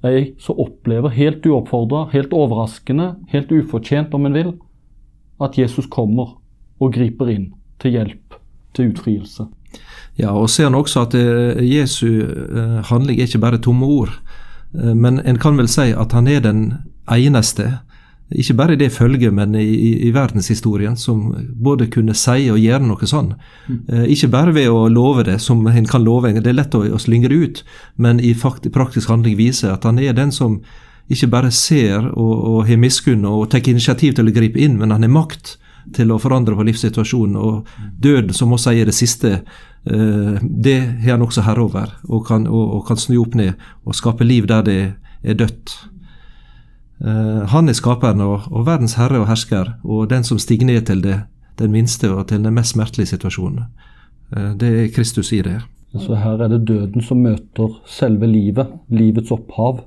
jeg 0.05 0.25
som 0.41 0.59
opplever, 0.61 1.13
helt 1.13 1.45
uoppfordra, 1.45 2.05
helt 2.13 2.33
overraskende, 2.35 3.15
helt 3.31 3.51
ufortjent 3.53 4.13
om 4.13 4.27
en 4.27 4.37
vil, 4.37 4.51
at 5.41 5.57
Jesus 5.57 5.87
kommer 5.89 6.37
og 6.81 6.93
griper 6.93 7.31
inn 7.33 7.47
til 7.81 7.97
hjelp, 7.97 8.37
til 8.77 8.91
utfrielse. 8.93 9.47
Ja, 10.19 10.31
og 10.31 10.49
ser 10.53 10.69
han 10.69 10.77
også 10.77 11.07
at 11.07 11.15
eh, 11.17 11.61
Jesu 11.65 12.07
eh, 12.21 12.77
handling 12.89 13.19
er 13.19 13.27
ikke 13.27 13.43
bare 13.43 13.61
tomme 13.61 13.89
ord, 13.89 14.13
men 14.95 15.21
en 15.23 15.39
kan 15.41 15.57
vel 15.59 15.69
si 15.71 15.91
at 15.95 16.15
han 16.15 16.27
er 16.27 16.43
den 16.43 16.61
eneste 17.11 17.71
ikke 18.33 18.55
bare 18.57 18.73
i 18.73 18.79
det 18.79 18.89
følget, 18.89 19.33
men 19.33 19.53
i, 19.55 19.63
i, 19.63 19.89
i, 20.07 20.11
verdenshistorien, 20.13 20.95
som 20.97 21.35
både 21.61 21.85
kunne 21.93 22.15
si 22.17 22.47
og 22.49 22.57
gjøre 22.57 22.87
noe 22.87 23.07
sånn. 23.07 23.35
Mm. 23.67 23.81
Eh, 23.85 24.07
ikke 24.15 24.31
bare 24.33 24.53
ved 24.55 24.69
å 24.73 24.87
love 24.89 25.27
det, 25.27 25.37
som 25.43 25.61
en 25.67 25.85
kan 25.85 26.03
love, 26.03 26.31
det 26.33 26.49
er 26.49 26.57
lett 26.57 26.73
å, 26.73 26.81
å 26.89 27.01
slingre 27.01 27.29
det 27.29 27.35
ut, 27.35 27.61
men 28.01 28.19
i 28.19 28.33
fakt, 28.33 28.65
praktisk 28.73 29.13
handling 29.13 29.37
viser 29.37 29.75
at 29.75 29.85
han 29.85 30.01
er 30.01 30.17
den 30.17 30.33
som 30.33 30.57
ikke 31.05 31.29
bare 31.29 31.51
ser 31.53 32.07
og, 32.15 32.33
og 32.49 32.65
har 32.65 32.81
miskunn 32.81 33.27
og 33.29 33.51
tar 33.51 33.61
initiativ 33.69 34.15
til 34.17 34.31
å 34.31 34.33
gripe 34.33 34.57
inn, 34.57 34.79
men 34.81 34.89
han 34.95 35.05
har 35.05 35.13
makt 35.13 35.59
til 35.93 36.11
å 36.11 36.19
forandre 36.21 36.55
på 36.57 36.65
livssituasjonen. 36.67 37.35
Og 37.35 37.67
døden, 38.01 38.33
som 38.33 38.53
også 38.55 38.73
er 38.73 38.89
det 38.89 38.95
siste, 38.97 39.41
eh, 39.85 40.37
det 40.41 40.79
har 41.03 41.17
han 41.17 41.25
også 41.25 41.45
herre 41.45 41.65
over, 41.65 41.97
og 42.09 42.25
kan, 42.27 42.47
og, 42.47 42.79
og 42.79 42.87
kan 42.87 42.97
snu 42.97 43.19
opp 43.21 43.35
ned 43.35 43.53
og 43.85 43.95
skape 43.95 44.23
liv 44.23 44.47
der 44.47 44.65
det 44.65 44.79
er 45.23 45.37
dødt. 45.37 45.75
Eh, 47.05 47.45
han 47.51 47.69
er 47.69 47.75
skaperen 47.75 48.21
og, 48.21 48.47
og, 48.51 48.65
verdens 48.67 48.95
herre 48.99 49.19
og 49.19 49.27
hersker, 49.27 49.75
og 49.83 50.09
den 50.09 50.23
som 50.23 50.39
stiger 50.39 50.65
ned 50.65 50.85
til 50.87 51.03
det, 51.03 51.21
den 51.59 51.71
minste 51.71 52.11
og 52.11 52.27
til 52.29 52.43
den 52.43 52.55
mest 52.55 52.75
smertelige 52.75 53.13
situasjonen. 53.13 53.65
Eh, 54.35 54.53
det 54.59 54.71
er 54.73 54.93
Kristus 54.95 55.33
i 55.33 55.41
det. 55.41 55.59
Så 55.95 56.15
her 56.19 56.41
er 56.43 56.49
det 56.51 56.65
døden 56.67 57.01
som 57.01 57.21
møter 57.23 57.77
selve 57.87 58.27
livet, 58.27 58.67
livets 58.89 59.31
opphav. 59.31 59.85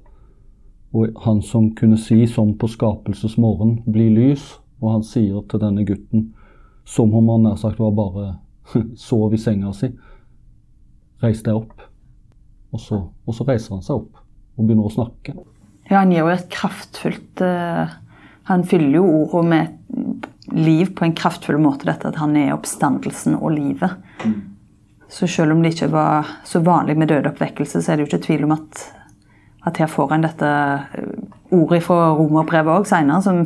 Og 0.97 1.19
han 1.25 1.43
som 1.45 1.75
kunne 1.77 1.99
si 2.01 2.23
som 2.27 2.55
på 2.57 2.69
skapelsesmorgen, 2.69 3.83
bli 3.93 4.09
lys. 4.15 4.55
Og 4.79 4.93
han 4.93 5.07
sier 5.07 5.43
til 5.51 5.63
denne 5.63 5.85
gutten, 5.87 6.31
som 6.89 7.13
om 7.17 7.29
han 7.35 7.47
nær 7.49 7.59
sagt 7.61 7.81
var 7.83 7.97
bare 7.97 8.29
sov 9.09 9.35
i 9.35 9.41
senga 9.41 9.73
si, 9.77 9.91
reis 11.23 11.43
deg 11.45 11.59
opp. 11.59 11.87
Og 12.73 12.83
så, 12.83 13.01
og 13.01 13.35
så 13.37 13.47
reiser 13.49 13.77
han 13.77 13.85
seg 13.85 14.03
opp 14.03 14.21
og 14.59 14.67
begynner 14.67 14.89
å 14.89 14.93
snakke. 14.93 15.35
Ja, 15.89 16.03
han 16.03 16.13
gir 16.13 16.27
jo 16.27 16.33
et 16.35 16.51
kraftfullt 16.53 17.41
uh, 17.41 17.95
Han 18.51 18.65
fyller 18.69 18.99
jo 18.99 19.07
ordet 19.23 19.45
med 19.49 20.27
liv 20.53 20.91
på 20.97 21.05
en 21.05 21.15
kraftfull 21.17 21.59
måte, 21.61 21.89
dette 21.89 22.09
at 22.09 22.19
han 22.21 22.37
er 22.37 22.55
oppstandelsen 22.55 23.37
og 23.37 23.53
livet. 23.57 23.97
Mm. 24.25 24.39
Så 25.13 25.29
selv 25.29 25.53
om 25.53 25.63
det 25.63 25.75
ikke 25.75 25.91
var 25.93 26.29
så 26.49 26.61
vanlig 26.65 26.97
med 27.01 27.11
dødeoppvekkelse, 27.13 27.83
så 27.83 27.93
er 27.93 27.97
det 27.97 28.07
jo 28.07 28.11
ikke 28.11 28.25
tvil 28.27 28.47
om 28.47 28.55
at, 28.57 28.83
at 29.69 29.81
her 29.81 29.91
får 29.93 30.15
en 30.15 30.25
dette 30.25 30.49
eh, 30.49 31.11
ordet 31.57 31.83
fra 31.85 32.15
romerbrevet 32.17 32.81
òg 32.81 32.89
seinere, 32.89 33.37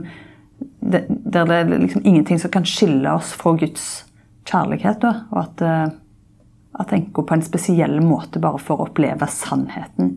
der 0.82 1.06
det 1.46 1.58
er 1.58 1.70
liksom 1.72 2.02
ingenting 2.04 2.40
som 2.42 2.50
kan 2.50 2.66
skille 2.66 3.12
oss 3.14 3.32
fra 3.38 3.54
Guds 3.56 4.04
kjærlighet. 4.50 5.00
Da, 5.02 5.14
og 5.30 5.42
at, 5.44 5.62
uh, 5.62 6.80
at 6.82 6.92
en 6.92 7.08
går 7.14 7.28
på 7.28 7.38
en 7.38 7.44
spesiell 7.46 8.00
måte 8.04 8.42
bare 8.42 8.58
for 8.58 8.80
å 8.80 8.88
oppleve 8.90 9.28
sannheten 9.30 10.16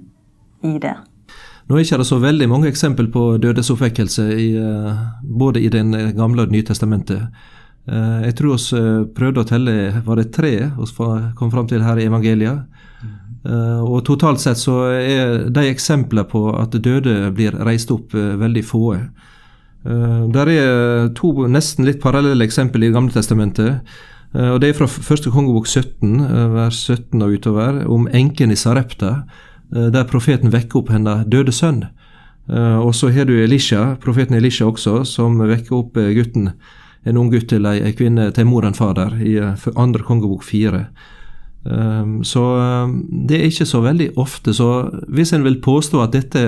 i 0.65 0.77
det. 0.81 0.95
Nå 1.65 1.73
er 1.73 1.81
det 1.81 1.87
ikke 1.87 2.05
så 2.05 2.19
veldig 2.21 2.47
mange 2.49 2.69
eksempel 2.69 3.07
på 3.09 3.23
dødesoppvekkelse 3.41 4.23
i, 4.37 4.49
eh, 4.57 4.97
både 5.23 5.63
i 5.65 5.69
Den 5.69 5.91
gamle 6.15 6.43
og 6.43 6.49
Det 6.49 6.53
nye 6.53 6.67
testamentet. 6.67 7.21
Eh, 7.87 8.21
jeg 8.25 8.35
tror 8.37 8.57
vi 8.57 8.77
eh, 8.77 9.05
prøvde 9.15 9.41
å 9.41 9.47
telle 9.49 10.01
var 10.05 10.15
det 10.15 10.31
tre 10.31 10.71
vi 10.77 11.33
kom 11.35 11.51
fram 11.51 11.67
til 11.67 11.81
her 11.81 11.97
i 11.97 12.05
evangeliet. 12.05 12.65
Og 13.45 14.03
Totalt 14.05 14.39
sett 14.41 14.57
så 14.57 14.89
er 14.89 15.49
de 15.53 15.69
eksemplene 15.69 16.25
på 16.25 16.49
at 16.57 16.71
døde 16.71 17.29
blir 17.31 17.51
reist 17.51 17.91
opp, 17.91 18.11
veldig 18.13 18.63
få. 18.65 18.95
Der 19.85 20.49
er 20.49 21.09
to 21.13 21.29
nesten 21.45 21.85
litt 21.85 21.99
parallelle 22.01 22.47
eksempel 22.47 22.87
i 22.87 22.89
Gamle 22.89 23.13
testamentet. 23.13 23.83
og 24.33 24.57
Det 24.61 24.71
er 24.71 24.77
fra 24.79 24.87
første 24.89 25.29
kongebok 25.29 25.67
17, 25.69 26.23
vers 26.55 26.79
17 26.89 27.21
og 27.21 27.35
utover, 27.37 27.83
om 27.85 28.07
enken 28.09 28.49
i 28.49 28.57
Sarepta 28.57 29.11
Eh, 29.73 29.89
der 29.91 30.07
profeten 30.09 30.53
vekker 30.53 30.81
opp 30.81 30.91
hennes 30.93 31.25
døde 31.31 31.53
sønn. 31.55 31.85
Eh, 32.49 32.77
og 32.77 32.93
så 32.95 33.11
har 33.13 33.25
du 33.25 33.35
Elisha, 33.37 33.95
profeten 34.01 34.37
Elisha 34.37 34.67
også, 34.69 35.03
som 35.09 35.39
vekker 35.41 35.79
opp 35.79 35.97
eh, 35.97 36.13
gutten, 36.17 36.51
en 37.05 37.19
ung 37.21 37.31
gutt 37.33 37.49
til 37.49 37.65
ei 37.69 37.93
kvinne 37.97 38.31
til 38.33 38.47
mor 38.49 38.65
enn 38.65 38.77
fader, 38.77 39.17
i 39.21 39.37
andre 39.77 40.01
kongebok 40.01 40.41
fire. 40.43 40.87
Så 42.25 42.41
det 43.29 43.37
er 43.37 43.43
ikke 43.45 43.65
så 43.69 43.81
veldig 43.81 44.07
ofte. 44.21 44.53
Så 44.57 44.89
hvis 45.13 45.31
en 45.33 45.45
vil 45.45 45.59
påstå 45.61 46.01
at 46.01 46.13
dette 46.17 46.41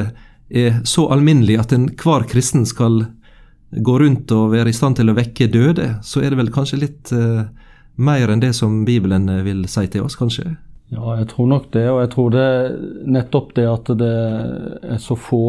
er 0.50 0.80
så 0.82 1.06
alminnelig 1.14 1.60
at 1.62 1.76
enhver 1.78 2.26
kristen 2.30 2.66
skal 2.66 3.04
gå 3.72 3.98
rundt 4.00 4.32
og 4.32 4.52
være 4.54 4.72
i 4.72 4.76
stand 4.76 5.00
til 5.00 5.12
å 5.12 5.18
vekke 5.18 5.50
døde, 5.52 5.90
så 6.04 6.24
er 6.24 6.32
det 6.32 6.40
vel 6.40 6.54
kanskje 6.54 6.80
litt 6.82 7.12
mer 7.98 8.32
enn 8.32 8.40
det 8.40 8.54
som 8.56 8.86
Bibelen 8.88 9.28
vil 9.44 9.66
si 9.68 9.88
til 9.92 10.06
oss, 10.06 10.16
kanskje? 10.16 10.54
Ja, 10.94 11.18
jeg 11.20 11.28
tror 11.34 11.50
nok 11.52 11.72
det. 11.74 11.84
Og 11.92 12.00
jeg 12.00 12.12
tror 12.14 12.30
det 12.32 12.48
nettopp 13.12 13.52
det 13.58 13.66
at 13.68 13.92
det 14.00 14.14
er 14.88 15.02
så 15.04 15.18
få 15.20 15.42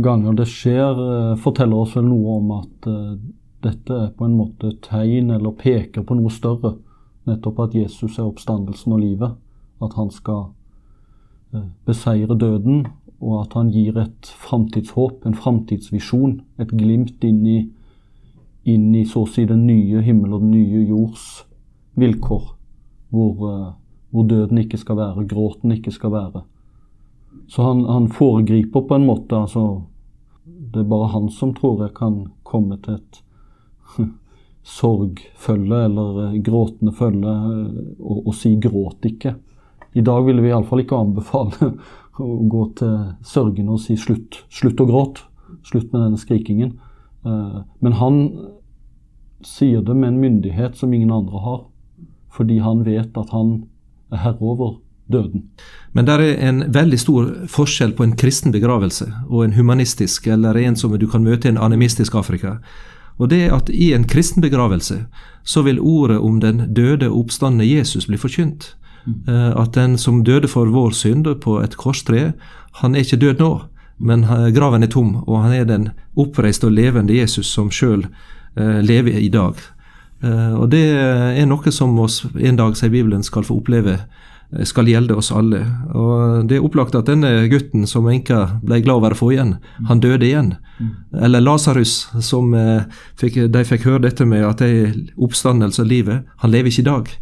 ganger 0.00 0.36
det 0.38 0.46
skjer, 0.48 1.00
eh, 1.06 1.34
forteller 1.40 1.82
oss 1.82 1.96
vel 1.96 2.06
noe 2.08 2.36
om 2.38 2.52
at 2.60 2.88
uh, 2.88 3.16
dette 3.60 3.96
er 4.06 4.12
på 4.16 4.24
en 4.24 4.38
måte 4.38 4.72
tegn 4.86 5.32
eller 5.34 5.56
peker 5.58 6.06
på 6.06 6.16
noe 6.16 6.32
større. 6.32 6.76
Nettopp 7.28 7.66
at 7.66 7.76
Jesus 7.76 8.16
er 8.18 8.28
oppstandelsen 8.28 8.94
og 8.96 9.02
livet. 9.02 9.36
At 9.84 9.96
han 9.98 10.08
skal 10.14 10.46
uh, 11.52 11.66
beseire 11.88 12.38
døden, 12.38 12.86
og 13.20 13.42
at 13.42 13.54
han 13.58 13.70
gir 13.70 13.98
et 14.00 14.32
framtidshåp, 14.40 15.26
en 15.26 15.36
framtidsvisjon. 15.36 16.40
Et 16.58 16.70
glimt 16.72 17.24
inn 17.24 17.42
i, 17.46 17.58
inn 18.64 18.94
i 18.96 19.04
så 19.08 19.26
å 19.26 19.28
si 19.28 19.44
den 19.48 19.66
nye 19.68 20.00
himmel 20.04 20.36
og 20.36 20.46
den 20.46 20.54
nye 20.56 20.86
jords 20.88 21.26
vilkår. 22.00 22.48
Hvor 23.10 23.44
uh, 23.44 23.68
hvor 24.10 24.26
døden 24.26 24.58
ikke 24.58 24.78
skal 24.78 24.98
være, 24.98 25.26
gråten 25.30 25.74
ikke 25.74 25.92
skal 25.94 26.12
være. 26.14 26.42
Så 27.50 27.62
han, 27.62 27.84
han, 27.86 28.08
foregriper 28.10 28.86
på 28.86 28.96
en 28.96 29.06
måte 29.06 29.36
altså, 29.38 29.82
Det 30.44 30.82
er 30.82 30.90
bare 30.90 31.10
han 31.10 31.28
som 31.34 31.54
tror 31.54 31.84
jeg 31.84 31.94
kan 31.96 32.16
komme 32.46 32.78
til 32.82 32.98
et 32.98 33.20
sorgfølge 34.76 35.78
eller 35.88 36.18
eh, 36.24 36.36
gråtende 36.46 36.92
følge 36.94 37.30
eh, 37.30 37.78
og, 37.98 38.26
og, 38.26 38.34
si 38.34 38.54
'gråt 38.54 39.06
ikke'. 39.06 39.34
I 39.92 40.04
dag 40.06 40.26
ville 40.26 40.42
vi 40.42 40.52
iallfall 40.52 40.84
ikke 40.84 40.98
anbefale 40.98 41.72
å 42.20 42.36
gå 42.52 42.66
til 42.78 42.96
sørgende 43.26 43.74
og 43.74 43.82
si 43.82 43.96
'slutt, 43.96 44.44
slutt 44.50 44.80
å 44.80 44.88
gråte'. 44.88 45.26
Slutt 45.66 45.92
med 45.92 46.02
denne 46.02 46.18
skrikingen. 46.18 46.76
Eh, 47.26 47.58
men 47.80 47.92
han 47.98 48.20
sier 49.42 49.82
det 49.82 49.96
med 49.96 50.08
en 50.08 50.20
myndighet 50.20 50.76
som 50.76 50.94
ingen 50.94 51.10
andre 51.10 51.38
har. 51.38 51.64
Fordi 52.30 52.58
han 52.58 52.84
vet 52.86 53.18
at 53.18 53.32
han 53.34 53.64
er 54.12 54.22
herre 54.22 54.40
over 54.40 54.78
døden. 55.10 55.48
Men 55.92 56.06
det 56.06 56.14
er 56.14 56.48
en 56.48 56.62
veldig 56.72 56.98
stor 56.98 57.30
forskjell 57.50 57.92
på 57.98 58.06
en 58.06 58.16
kristen 58.16 58.54
begravelse 58.54 59.08
og 59.28 59.44
en 59.44 59.56
humanistisk, 59.58 60.26
eller 60.26 60.56
en 60.56 60.76
som 60.76 60.94
du 60.98 61.08
kan 61.10 61.26
møte 61.26 61.48
i 61.48 61.50
en 61.50 61.58
animistisk 61.58 62.14
Afrika. 62.14 62.58
Og 63.18 63.28
det 63.30 63.42
er 63.46 63.54
at 63.54 63.68
i 63.68 63.92
en 63.92 64.06
kristen 64.08 64.42
begravelse 64.42 65.02
så 65.44 65.62
vil 65.62 65.80
ordet 65.80 66.18
om 66.18 66.40
den 66.40 66.70
døde 66.74 67.10
og 67.10 67.26
oppstandende 67.26 67.66
Jesus 67.68 68.06
bli 68.06 68.16
forkynt. 68.16 68.76
Eh, 69.06 69.52
At 69.56 69.72
den 69.72 69.98
som 69.98 70.24
døde 70.24 70.48
for 70.48 70.66
vår 70.66 70.90
synd 70.90 71.26
på 71.40 71.62
et 71.62 71.76
korstre, 71.76 72.32
han 72.82 72.94
er 72.94 73.00
ikke 73.04 73.20
død 73.20 73.38
nå, 73.40 73.50
men 73.98 74.24
eh, 74.24 74.50
graven 74.54 74.82
er 74.82 74.88
tom, 74.92 75.22
og 75.26 75.42
han 75.42 75.52
er 75.52 75.64
den 75.64 75.90
oppreiste 76.16 76.66
og 76.66 76.72
levende 76.72 77.14
Jesus 77.14 77.46
som 77.46 77.70
sjøl 77.70 78.06
lever 78.56 79.14
i 79.20 79.28
dag. 79.28 79.54
Eh, 80.22 80.54
Og 80.54 80.70
det 80.70 80.84
er 80.92 81.46
noe 81.46 81.70
som 81.72 81.98
oss 81.98 82.26
en 82.36 82.56
dag, 82.56 82.76
sier 82.76 82.90
Bibelen, 82.90 83.22
skal 83.22 83.42
få 83.46 83.60
oppleve 83.60 83.94
eh, 83.94 84.06
skal 84.66 84.88
gjelde 84.90 85.14
oss 85.14 85.30
alle. 85.32 85.60
Og 85.94 86.48
Det 86.48 86.56
er 86.56 86.64
opplagt 86.64 86.94
at 86.98 87.06
denne 87.06 87.48
gutten 87.48 87.86
som 87.86 88.08
enka 88.10 88.60
ble 88.62 88.80
glad 88.82 88.96
over 88.96 89.14
å 89.14 89.18
få 89.18 89.28
igjen, 89.32 89.56
han 89.86 90.00
døde 90.00 90.26
igjen. 90.26 90.56
Eller 91.14 91.40
Lasarus, 91.40 92.08
som 92.20 92.54
eh, 92.54 92.82
fikk, 93.20 93.52
de 93.52 93.64
fikk 93.64 93.84
høre 93.86 94.02
dette 94.08 94.26
med 94.26 94.44
at 94.44 94.58
det 94.58 94.70
er 94.70 94.96
oppstandelse 95.20 95.82
av 95.82 95.86
livet. 95.90 96.24
Han 96.42 96.50
lever 96.50 96.70
ikke 96.72 96.82
i 96.82 96.88
dag. 96.90 97.12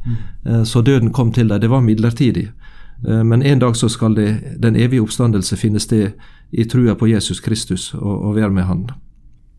Eh, 0.47 0.62
Så 0.64 0.82
døden 0.82 1.12
kom 1.12 1.32
til 1.32 1.49
dem. 1.49 1.61
Det 1.61 1.68
var 1.70 1.80
midlertidig. 1.85 2.49
Eh, 3.08 3.23
Men 3.25 3.42
en 3.42 3.58
dag 3.58 3.76
så 3.76 3.88
skal 3.88 4.14
det, 4.14 4.56
den 4.61 4.76
evige 4.76 5.02
oppstandelse 5.02 5.56
finne 5.56 5.80
sted 5.80 6.12
i 6.52 6.64
trua 6.64 6.94
på 6.94 7.08
Jesus 7.08 7.40
Kristus 7.40 7.94
og, 7.94 8.25
og 8.25 8.37
være 8.37 8.50
med 8.50 8.64
Han. 8.64 8.88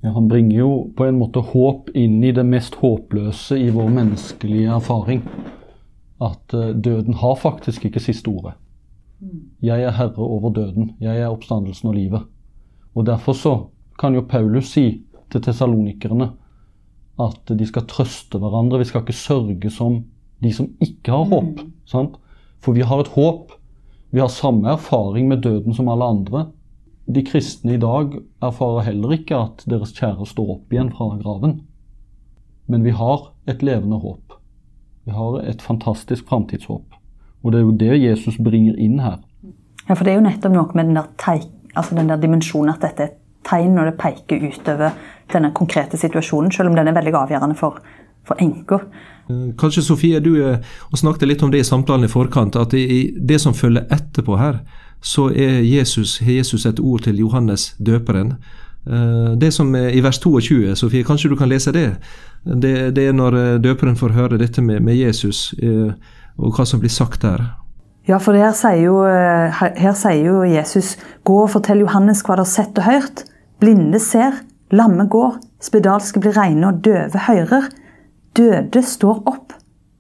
Ja, 0.02 0.14
han 0.14 0.28
bringer 0.30 0.58
jo 0.58 0.92
på 0.96 1.06
en 1.06 1.20
måte 1.20 1.42
håp 1.44 1.90
inn 1.94 2.24
i 2.24 2.32
det 2.32 2.46
mest 2.46 2.76
håpløse 2.80 3.58
i 3.60 3.70
vår 3.70 3.90
menneskelige 3.92 4.72
erfaring. 4.72 5.22
At 6.22 6.54
eh, 6.54 6.74
døden 6.76 7.14
har 7.14 7.36
faktisk 7.36 7.86
ikke 7.86 8.04
siste 8.04 8.28
ordet. 8.28 8.54
Jeg 9.62 9.84
er 9.84 9.92
herre 9.92 10.24
over 10.24 10.54
døden. 10.56 10.94
Jeg 11.00 11.20
er 11.20 11.28
oppstandelsen 11.28 11.90
og 11.90 11.96
livet. 11.96 12.22
Og 12.96 13.06
derfor 13.06 13.34
så 13.34 13.56
kan 14.00 14.16
jo 14.16 14.22
Paulus 14.22 14.72
si 14.74 15.04
til 15.32 15.42
tessalonikerne 15.42 16.32
at 17.20 17.52
de 17.60 17.68
skal 17.68 17.88
trøste 17.88 18.40
hverandre. 18.40 18.80
Vi 18.80 18.88
skal 18.88 19.04
ikke 19.04 19.14
sørge 19.14 19.72
som 19.74 20.04
de 20.44 20.52
som 20.56 20.70
ikke 20.80 21.12
har 21.12 21.28
håp. 21.28 21.60
Sant? 21.86 22.16
For 22.64 22.76
vi 22.76 22.86
har 22.88 23.04
et 23.04 23.12
håp. 23.16 23.52
Vi 24.12 24.24
har 24.24 24.32
samme 24.32 24.72
erfaring 24.72 25.28
med 25.28 25.44
døden 25.44 25.76
som 25.76 25.90
alle 25.92 26.08
andre. 26.08 26.46
De 27.10 27.24
kristne 27.26 27.76
i 27.76 27.82
dag 27.82 28.16
erfarer 28.42 28.88
heller 28.88 29.18
ikke 29.18 29.38
at 29.38 29.66
deres 29.70 29.94
kjære 29.98 30.28
står 30.30 30.56
opp 30.56 30.74
igjen 30.74 30.92
fra 30.96 31.12
graven. 31.20 31.60
Men 32.70 32.86
vi 32.86 32.94
har 32.96 33.32
et 33.50 33.64
levende 33.66 34.00
håp. 34.00 34.29
Vi 35.10 35.16
har 35.16 35.40
et 35.50 35.62
fantastisk 35.62 36.28
framtidshåp. 36.30 36.84
Og 37.44 37.52
det 37.52 37.60
er 37.60 37.64
jo 37.64 37.72
det 37.72 37.96
Jesus 38.04 38.36
bringer 38.38 38.76
inn 38.78 39.00
her. 39.02 39.16
Ja, 39.88 39.96
for 39.96 40.06
det 40.06 40.12
er 40.12 40.20
jo 40.20 40.26
nettopp 40.28 40.54
noe 40.54 40.76
med 40.78 40.86
den 40.86 41.00
der, 41.00 41.08
teik, 41.18 41.48
altså 41.74 41.98
den 41.98 42.12
der 42.12 42.20
dimensjonen 42.22 42.76
at 42.76 42.84
dette 42.84 43.08
er 43.08 43.10
et 43.10 43.16
tegn, 43.50 43.80
og 43.80 43.88
det 43.90 43.96
peker 43.98 44.46
utover 44.52 44.94
denne 45.34 45.50
konkrete 45.58 45.98
situasjonen, 45.98 46.52
selv 46.54 46.70
om 46.70 46.78
den 46.78 46.92
er 46.92 46.98
veldig 47.00 47.16
avgjørende 47.24 47.58
for, 47.58 47.82
for 48.28 48.38
enka. 48.44 48.84
Eh, 49.32 49.50
Kanskje 49.58 49.88
Sofie, 49.88 50.22
du 50.22 50.36
eh, 50.44 50.62
og 50.92 51.02
snakket 51.02 51.32
litt 51.32 51.42
om 51.48 51.50
det 51.50 51.64
i 51.64 51.70
samtalen 51.72 52.06
i 52.06 52.14
forkant, 52.14 52.60
at 52.62 52.78
i 52.78 52.86
i 52.86 53.02
det 53.18 53.42
som 53.42 53.58
følger 53.58 53.90
etterpå 53.90 54.38
her, 54.38 54.62
så 55.02 55.32
er 55.34 55.64
Jesus, 55.66 56.20
Jesus 56.22 56.70
et 56.70 56.80
ord 56.80 57.08
til 57.08 57.18
Johannes 57.26 57.72
døperen. 57.80 58.36
Eh, 58.86 59.34
Det 59.42 59.54
som 59.54 59.74
er 59.76 59.90
i 59.90 60.04
vers 60.06 60.20
22, 60.20 60.76
Sofie, 60.76 61.04
kanskje 61.04 61.30
du 61.30 61.36
kan 61.36 61.50
lese 61.50 61.74
det? 61.74 61.98
Det, 62.46 62.92
det 62.96 63.08
er 63.10 63.14
når 63.14 63.36
eh, 63.38 63.58
døperen 63.62 63.96
får 64.00 64.14
høre 64.16 64.38
dette 64.40 64.62
med, 64.64 64.82
med 64.82 64.96
Jesus, 64.96 65.54
eh, 65.62 65.92
og 66.40 66.56
hva 66.56 66.66
som 66.66 66.80
blir 66.80 66.90
sagt 66.94 67.22
der. 67.22 67.44
Ja, 68.08 68.18
for 68.18 68.34
her 68.34 68.54
sier, 68.58 68.80
jo, 68.88 69.02
eh, 69.06 69.60
her 69.78 69.94
sier 69.94 70.24
jo 70.26 70.40
Jesus 70.48 70.96
Gå 71.28 71.36
og 71.44 71.52
fortell 71.54 71.84
Johannes 71.84 72.24
hva 72.24 72.38
dere 72.40 72.46
har 72.48 72.50
sett 72.50 72.80
og 72.80 72.88
hørt. 72.88 73.24
Blinde 73.62 74.00
ser, 74.02 74.40
lamme 74.72 75.06
går, 75.12 75.36
spedalske 75.62 76.22
blir 76.24 76.34
reine 76.38 76.72
og 76.72 76.80
døve 76.86 77.22
hører. 77.28 77.68
Døde 78.40 78.82
står 78.86 79.20
opp, 79.30 79.54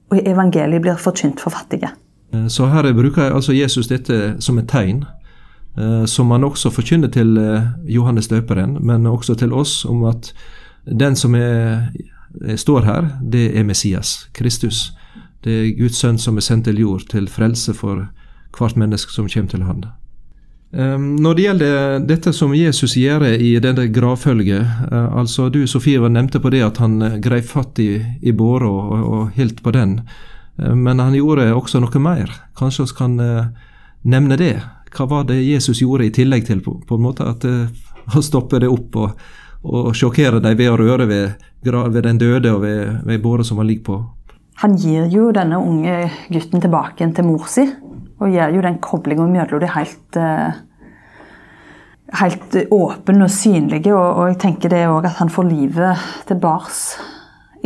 og 0.09 0.21
evangeliet 0.23 0.81
blir 0.81 0.97
forkynt 0.97 1.43
for 1.43 1.53
fattige. 1.53 1.91
Eh, 2.33 2.47
Så 2.47 2.69
her 2.71 2.87
bruker 2.93 3.33
altså 3.35 3.53
Jesus 3.53 3.87
dette 3.91 4.37
som 4.41 4.57
et 4.57 4.69
tegn, 4.69 5.03
som 6.09 6.31
han 6.33 6.43
også 6.43 6.71
forkynner 6.73 7.07
til 7.13 7.37
Johannes 7.87 8.27
døperen, 8.27 8.77
men 8.83 9.05
også 9.07 9.35
til 9.37 9.53
oss, 9.53 9.85
om 9.85 10.01
at 10.09 10.33
den 10.99 11.15
som 11.15 11.35
er- 11.35 11.85
står 12.57 12.85
her, 12.85 13.07
det 13.21 13.57
er 13.57 13.63
Messias, 13.65 14.29
Kristus. 14.37 14.91
Det 15.43 15.51
er 15.51 15.69
Guds 15.77 15.99
sønn 16.01 16.19
som 16.19 16.37
er 16.37 16.45
sendt 16.45 16.67
til 16.67 16.81
jord 16.81 17.07
til 17.09 17.29
frelse 17.31 17.73
for 17.73 18.07
hvert 18.57 18.77
menneske 18.79 19.13
som 19.13 19.29
kommer 19.29 19.51
til 19.51 19.63
han. 19.63 19.85
Um, 20.71 21.15
Når 21.17 21.33
det 21.33 21.43
gjelder 21.43 21.99
dette 22.05 22.33
som 22.33 22.51
Jesus 22.53 22.93
gjør 22.93 23.23
i 23.41 23.55
denne 23.57 23.87
gravfølget 23.89 24.91
eh, 24.91 25.07
altså 25.17 25.47
Du 25.49 25.63
Sofie 25.65 25.97
nevnte 25.97 26.37
på 26.39 26.51
det 26.53 26.61
at 26.61 26.77
han 26.77 26.99
grep 26.99 27.23
greip 27.23 27.47
fatt 27.49 27.79
i, 27.81 27.97
i 28.21 28.31
båra 28.31 28.69
og, 28.69 28.91
og 28.99 29.31
holdt 29.33 29.63
på 29.63 29.71
den. 29.73 29.99
Eh, 30.61 30.75
Men 30.75 30.99
han 30.99 31.17
gjorde 31.17 31.55
også 31.55 31.81
noe 31.81 31.99
mer. 31.99 32.29
Kanskje 32.53 32.85
vi 32.85 32.97
kan 32.99 33.19
eh, 33.19 33.49
nevne 34.03 34.37
det. 34.37 34.59
Hva 34.93 35.09
var 35.09 35.25
det 35.25 35.41
Jesus 35.41 35.81
gjorde 35.81 36.05
i 36.05 36.13
tillegg 36.13 36.45
til 36.45 36.61
på, 36.61 36.77
på 36.85 36.95
en 36.99 37.01
måte 37.07 37.25
at 37.25 37.45
han 38.13 38.23
stoppet 38.23 38.61
det 38.61 38.69
opp 38.69 38.95
og, 38.95 39.17
og 39.63 39.91
sjokkere 39.97 40.39
dem 40.43 40.55
ved 40.57 40.71
å 40.71 40.77
røre 40.79 41.07
ved, 41.09 41.43
ved 41.65 42.01
den 42.05 42.21
døde 42.21 42.53
og 42.55 42.63
ved, 42.63 43.03
ved 43.05 43.21
båra 43.23 43.43
som 43.43 43.59
han 43.59 43.67
ligger 43.67 43.85
på? 43.89 43.99
Han 44.59 44.75
gir 44.79 45.07
jo 45.11 45.29
denne 45.35 45.59
unge 45.59 46.09
gutten 46.31 46.63
tilbake 46.63 47.07
til 47.15 47.27
mor 47.27 47.45
si, 47.47 47.63
og 48.19 48.33
gjør 48.33 48.57
jo 48.57 48.63
den 48.65 48.79
koblinga 48.83 49.27
mellom 49.27 49.61
de 49.63 49.69
helt 49.71 50.19
eh, 50.19 50.57
helt 52.17 52.55
åpen 52.71 53.23
og 53.23 53.31
synlig. 53.31 53.85
Og, 53.91 54.01
og 54.01 54.27
jeg 54.31 54.41
tenker 54.43 54.73
det 54.73 54.85
òg 54.89 55.07
at 55.09 55.19
han 55.21 55.31
får 55.33 55.49
livet 55.49 56.09
tilbake. 56.29 57.07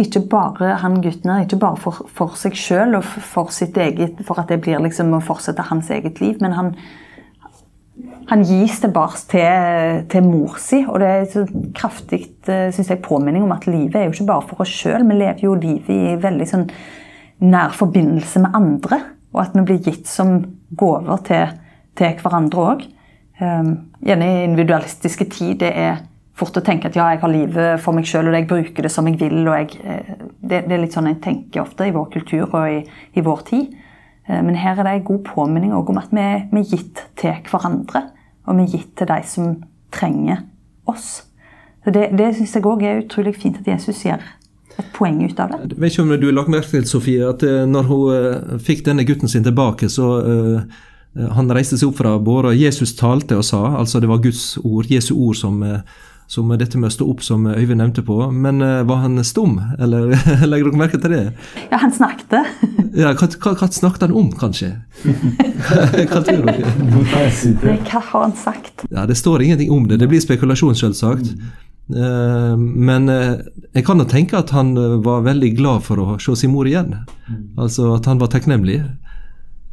Ikke 0.01 0.23
bare 0.25 0.79
han 0.81 1.01
gutten 1.03 1.29
her, 1.29 1.43
ikke 1.45 1.61
bare 1.61 1.77
for, 1.77 2.05
for 2.09 2.33
seg 2.39 2.57
sjøl 2.57 2.97
og 2.97 3.05
for 3.05 3.53
sitt 3.53 3.77
eget, 3.77 4.23
for 4.25 4.41
at 4.41 4.49
det 4.49 4.57
blir 4.63 4.81
liksom 4.81 5.13
å 5.13 5.21
fortsette 5.21 5.67
hans 5.69 5.91
eget 5.93 6.17
liv, 6.23 6.39
men 6.41 6.55
han, 6.57 6.71
han 8.29 8.43
gis 8.47 8.79
tilbake 8.83 9.19
til, 9.31 10.03
til 10.11 10.25
mor 10.27 10.57
si. 10.61 10.83
Og 10.87 10.99
det 11.01 11.09
er 11.09 11.25
så 11.31 11.43
kraftig 11.75 12.21
jeg, 12.47 13.01
påminning 13.03 13.45
om 13.45 13.55
at 13.55 13.67
livet 13.67 13.99
er 13.99 14.07
jo 14.07 14.15
ikke 14.15 14.29
bare 14.31 14.47
for 14.49 14.63
oss 14.65 14.73
sjøl. 14.73 15.05
Vi 15.09 15.17
lever 15.19 15.43
jo 15.45 15.57
livet 15.57 15.91
i 15.93 16.15
veldig 16.21 16.47
sånn 16.49 16.67
nær 17.43 17.75
forbindelse 17.75 18.43
med 18.45 18.57
andre. 18.59 19.01
Og 19.33 19.43
at 19.43 19.57
vi 19.57 19.65
blir 19.67 19.83
gitt 19.83 20.07
som 20.09 20.37
gaver 20.77 21.23
til, 21.27 21.53
til 21.99 22.17
hverandre 22.21 22.65
òg. 22.73 22.87
Um, 23.41 23.71
gjerne 24.05 24.29
i 24.29 24.43
individualistiske 24.45 25.27
tid. 25.33 25.59
Det 25.63 25.71
er 25.73 26.03
fort 26.37 26.57
å 26.57 26.63
tenke 26.65 26.89
at 26.89 26.97
ja, 26.97 27.11
jeg 27.13 27.21
har 27.21 27.31
livet 27.31 27.81
for 27.83 27.95
meg 27.97 28.07
sjøl, 28.09 28.29
og 28.29 28.37
jeg 28.37 28.49
bruker 28.49 28.85
det 28.85 28.91
som 28.93 29.07
jeg 29.09 29.19
vil. 29.21 29.41
og 29.45 29.57
jeg, 29.57 29.79
eh, 29.83 30.13
det, 30.41 30.63
det 30.67 30.75
er 30.75 30.81
litt 30.81 30.95
sånn 30.95 31.09
jeg 31.11 31.21
tenker 31.23 31.63
ofte 31.65 31.87
i 31.87 31.93
vår 31.93 32.07
kultur 32.13 32.47
og 32.47 32.69
i, 32.69 32.79
i 33.13 33.25
vår 33.25 33.43
tid. 33.49 33.75
Eh, 34.29 34.41
Men 34.43 34.55
her 34.55 34.79
er 34.79 34.83
det 34.83 34.93
en 34.93 35.09
god 35.11 35.23
påminning 35.25 35.73
om 35.73 35.97
at 35.97 36.11
vi, 36.11 36.27
vi 36.51 36.59
er 36.59 36.69
gitt 36.69 37.03
til 37.19 37.35
hverandre. 37.49 38.07
Og 38.45 38.57
vi 38.57 38.63
er 38.63 38.77
gitt 38.77 38.95
til 38.97 39.07
de 39.07 39.19
som 39.27 39.55
trenger 39.91 40.45
oss. 40.85 41.23
Så 41.83 41.91
Det, 41.91 42.09
det 42.17 42.35
syns 42.35 42.55
jeg 42.55 42.65
òg 42.65 42.83
er 42.83 43.03
utrolig 43.03 43.35
fint 43.35 43.59
at 43.59 43.67
Jesus 43.67 44.05
gjør 44.05 44.23
et 44.79 44.89
poeng 44.95 45.19
ut 45.21 45.39
av 45.39 45.51
det. 45.51 45.59
Jeg 45.73 45.81
vet 45.81 45.93
ikke 45.93 46.05
om 46.05 46.15
du 46.21 46.31
lagt 46.31 46.49
merke 46.49 46.71
til, 46.71 46.87
Sofie, 46.89 47.27
at 47.27 47.43
eh, 47.45 47.65
når 47.69 47.89
hun 47.89 48.15
eh, 48.15 48.57
fikk 48.63 48.85
denne 48.87 49.05
gutten 49.05 49.29
sin 49.29 49.45
tilbake, 49.45 49.89
så 49.91 50.07
uh, 50.23 50.63
han 51.13 51.51
reiste 51.53 51.77
seg 51.77 51.91
opp 51.91 51.99
fra 51.99 52.15
båra. 52.17 52.55
Jesus 52.57 52.95
talte 52.97 53.37
og 53.37 53.45
sa, 53.45 53.61
altså 53.77 54.01
det 54.01 54.09
var 54.09 54.23
Guds 54.23 54.57
ord, 54.63 54.89
Jesu 54.89 55.13
ord, 55.13 55.37
som, 55.37 55.61
eh, 55.63 55.83
som 56.33 56.49
dette 56.57 56.79
med 56.81 56.89
å 56.89 56.93
stå 56.95 57.07
opp, 57.11 57.21
som 57.25 57.45
Øyvind 57.45 57.81
nevnte 57.81 58.03
på. 58.05 58.17
Men 58.33 58.61
eh, 58.65 58.81
var 58.89 59.03
han 59.03 59.21
stum, 59.27 59.59
eller 59.77 60.13
legger 60.49 60.71
dere 60.71 60.79
merke 60.81 60.99
til 61.01 61.13
det? 61.13 61.23
Ja, 61.69 61.81
han 61.85 61.93
snakket. 61.93 62.39
Ja, 62.93 63.09
hva, 63.17 63.25
hva, 63.25 63.55
hva 63.57 63.67
snakket 63.73 64.03
han 64.05 64.11
om, 64.13 64.27
kanskje? 64.37 64.67
hva 66.11 66.19
tror 66.21 66.43
dere? 66.45 66.73
Nei, 66.77 67.23
Hva 67.89 68.01
har 68.03 68.19
han 68.19 68.35
sagt? 68.37 68.83
Ja, 68.91 69.07
Det 69.09 69.17
står 69.17 69.41
ingenting 69.41 69.71
om 69.73 69.87
det. 69.89 69.97
Det 70.01 70.09
blir 70.11 70.21
spekulasjon, 70.21 70.77
selvsagt. 70.77 71.31
Eh, 71.89 72.53
men 72.57 73.09
eh, 73.09 73.41
jeg 73.73 73.87
kan 73.87 74.01
jo 74.01 74.05
tenke 74.09 74.37
at 74.37 74.53
han 74.53 74.75
var 75.05 75.25
veldig 75.25 75.55
glad 75.57 75.85
for 75.87 76.03
å 76.03 76.19
se 76.21 76.37
sin 76.43 76.53
mor 76.53 76.69
igjen. 76.69 76.93
Altså 77.57 77.95
at 77.97 78.09
han 78.09 78.21
var 78.21 78.29
takknemlig. 78.33 78.77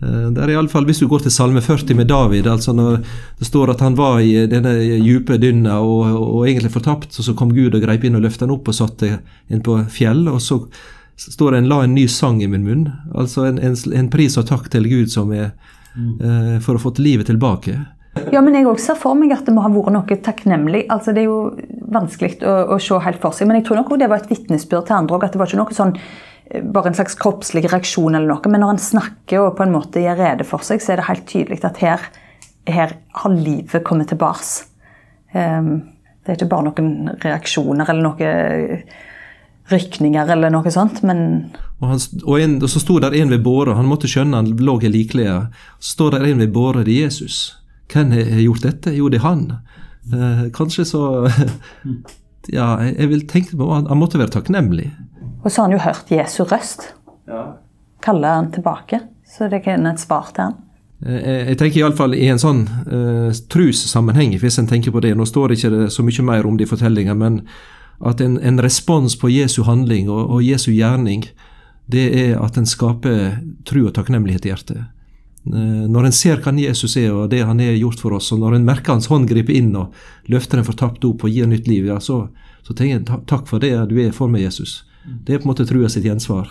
Eh, 0.03 0.31
Det 0.33 0.43
er 0.43 0.51
i 0.51 0.57
alle 0.57 0.69
fall, 0.69 0.85
Hvis 0.85 1.01
du 1.01 1.09
går 1.09 1.23
til 1.23 1.31
Salme 1.31 1.61
40 1.61 1.95
med 1.95 2.09
David, 2.09 2.47
altså 2.47 2.73
når 2.73 3.03
det 3.39 3.47
står 3.47 3.71
at 3.71 3.81
han 3.81 3.97
var 3.97 4.21
i 4.21 4.47
denne 4.47 4.73
dype 5.05 5.39
dynna 5.39 5.81
og, 5.81 6.07
og 6.17 6.47
egentlig 6.49 6.73
fortapt, 6.73 7.19
og 7.19 7.25
så 7.25 7.35
kom 7.37 7.53
Gud 7.55 7.75
og 7.75 7.83
greip 7.83 8.05
inn 8.05 8.17
og 8.17 8.23
løftet 8.23 8.49
han 8.49 8.57
opp 8.57 8.69
og 8.69 8.75
satte 8.75 9.21
inn 9.51 9.63
på 9.63 9.77
fjell, 9.89 10.29
og 10.29 10.41
så 10.41 10.65
står 11.21 11.51
det 11.53 11.59
en 11.59 11.69
'la 11.69 11.85
en 11.85 11.95
ny 11.95 12.07
sang 12.09 12.43
i 12.43 12.47
min 12.47 12.65
munn'. 12.65 12.93
Altså 13.15 13.45
en, 13.45 13.59
en, 13.59 13.77
en 13.93 14.09
pris 14.09 14.39
og 14.39 14.47
takk 14.47 14.71
til 14.71 14.89
Gud 14.89 15.11
som 15.11 15.33
er 15.33 15.53
eh, 15.97 16.59
for 16.61 16.75
å 16.75 16.81
få 16.81 16.95
livet 16.99 17.27
tilbake. 17.27 17.77
Ja, 18.33 18.41
men 18.41 18.55
jeg 18.55 18.67
også 18.67 18.87
ser 18.91 18.99
for 18.99 19.15
meg 19.15 19.33
at 19.33 19.45
det 19.47 19.55
må 19.55 19.63
ha 19.63 19.69
vært 19.71 19.93
noe 19.95 20.17
takknemlig. 20.25 20.87
Altså, 20.91 21.13
Det 21.15 21.23
er 21.23 21.29
jo 21.29 21.57
vanskelig 21.93 22.43
å, 22.43 22.75
å 22.75 22.79
se 22.83 22.99
helt 23.05 23.21
for 23.23 23.37
seg, 23.37 23.47
men 23.47 23.61
jeg 23.61 23.69
tror 23.69 23.77
nok 23.77 23.99
det 23.99 24.09
var 24.11 24.23
et 24.23 24.31
vitnesbyrd 24.31 24.87
til 24.87 24.97
andre 24.97 25.17
òg. 25.17 25.25
At 25.25 25.33
det 25.33 25.39
var 25.39 25.47
ikke 25.47 25.61
noe 25.61 25.77
sånn 25.77 25.95
eh, 25.95 26.30
bare 26.51 26.91
en 26.91 26.99
slags 26.99 27.15
kroppslig 27.21 27.65
reaksjon 27.69 28.15
eller 28.15 28.33
noe. 28.33 28.51
Men 28.51 28.65
når 28.65 28.75
han 28.75 28.83
snakker 28.83 29.45
og 29.45 29.55
på 29.59 29.67
en 29.67 29.75
måte 29.75 30.03
gjør 30.03 30.19
rede 30.19 30.47
for 30.49 30.67
seg, 30.67 30.83
så 30.83 30.95
er 30.95 31.01
det 31.01 31.09
helt 31.11 31.29
tydelig 31.31 31.61
at 31.67 31.79
her, 31.83 32.09
her 32.71 32.97
har 33.23 33.37
livet 33.37 33.87
kommet 33.87 34.11
tilbake. 34.11 34.67
Um, 35.31 35.93
det 36.25 36.33
er 36.33 36.41
ikke 36.41 36.51
bare 36.51 36.67
noen 36.69 37.15
reaksjoner 37.23 37.93
eller 37.93 38.05
noen 38.05 38.83
rykninger 39.71 40.33
eller 40.35 40.51
noe 40.53 40.71
sånt, 40.75 41.03
men 41.07 41.21
Og, 41.81 41.87
han, 41.89 42.01
og, 42.27 42.35
en, 42.43 42.57
og 42.61 42.69
så 42.69 42.83
sto 42.83 42.99
der 43.01 43.15
en 43.17 43.31
ved 43.33 43.45
båret, 43.45 43.77
han 43.79 43.89
måtte 43.89 44.11
skjønne 44.11 44.43
han 44.43 44.51
lå 44.59 44.77
i 44.85 44.91
likklede. 44.91 45.47
Så 45.79 45.95
står 45.95 46.17
der 46.17 46.27
en 46.29 46.43
ved 46.43 46.53
båret, 46.53 46.85
det 46.89 46.97
er 46.97 47.07
Jesus. 47.07 47.39
Hvem 47.91 48.13
har 48.13 48.43
gjort 48.43 48.67
dette? 48.67 48.93
Jo, 48.95 49.09
det 49.09 49.23
er 49.23 49.27
han. 49.27 49.47
Eh, 50.13 50.49
kanskje 50.57 50.85
så 50.89 51.05
Ja, 52.51 52.81
jeg, 52.81 52.95
jeg 52.97 53.09
vil 53.11 53.25
tenke 53.29 53.57
på 53.57 53.69
han, 53.71 53.87
han 53.87 54.01
måtte 54.01 54.19
være 54.19 54.33
takknemlig. 54.35 54.91
Og 55.43 55.53
så 55.53 55.63
har 55.63 55.69
han 55.69 55.77
jo 55.77 55.85
hørt 55.85 56.11
Jesu 56.13 56.45
røst. 56.45 56.93
Kaller 58.05 58.29
han 58.41 58.53
tilbake. 58.53 59.01
Så 59.31 59.49
det 59.49 59.63
kan 59.65 59.87
et 59.87 60.01
svar 60.01 60.33
til 60.35 60.49
han. 60.49 60.55
Eh, 61.07 61.21
Jeg, 61.21 61.49
jeg 61.49 61.59
tenker 61.59 61.81
iallfall 61.81 62.15
i 62.15 62.27
en 62.29 62.41
sånn 62.41 62.65
uh, 62.91 63.31
trussammenheng, 63.53 64.35
hvis 64.39 64.59
en 64.59 64.69
tenker 64.69 64.93
på 64.93 65.01
det. 65.05 65.15
Nå 65.17 65.25
står 65.29 65.49
det 65.49 65.61
ikke 65.61 65.91
så 65.91 66.05
mye 66.05 66.27
mer 66.27 66.47
om 66.47 66.59
det 66.59 66.67
i 66.67 66.71
fortellinga, 66.71 67.15
men 67.15 67.45
at 68.01 68.21
en, 68.21 68.39
en 68.41 68.61
respons 68.61 69.17
på 69.21 69.31
Jesu 69.31 69.63
handling 69.69 70.09
og, 70.11 70.31
og 70.31 70.43
Jesu 70.45 70.73
gjerning, 70.73 71.29
det 71.91 72.07
er 72.17 72.41
at 72.41 72.57
en 72.57 72.69
skaper 72.69 73.41
tru 73.69 73.85
og 73.87 73.95
takknemlighet 73.95 74.47
i 74.47 74.53
hjertet. 74.53 74.83
Eh, 75.47 75.87
Når 75.89 76.11
en 76.11 76.17
ser 76.17 76.43
hvem 76.43 76.61
Jesus 76.67 76.97
er 77.01 77.15
og 77.15 77.31
det 77.31 77.45
han 77.47 77.63
har 77.63 77.79
gjort 77.79 78.01
for 78.03 78.19
oss, 78.19 78.33
og 78.33 78.43
når 78.43 78.59
en 78.59 78.69
merker 78.69 78.93
hans 78.93 79.09
hånd 79.13 79.29
gripe 79.31 79.55
inn 79.57 79.73
og 79.79 79.95
løfter 80.29 80.61
en 80.61 80.69
fortapt 80.69 81.05
opp 81.05 81.25
og 81.25 81.33
gir 81.33 81.49
nytt 81.49 81.69
liv, 81.71 81.87
ja, 81.89 82.01
så, 82.01 82.27
så 82.67 82.75
tenker 82.75 82.99
jeg 82.99 83.25
takk 83.31 83.49
for 83.49 83.63
det 83.63 83.73
du 83.89 83.99
er 84.03 84.13
for 84.17 84.29
meg, 84.29 84.49
Jesus. 84.49 84.83
Det 85.05 85.35
er 85.35 85.41
på 85.41 85.49
en 85.49 85.53
måte 85.53 85.69
trua 85.69 85.89
sitt 85.93 86.05
gjensvar. 86.05 86.51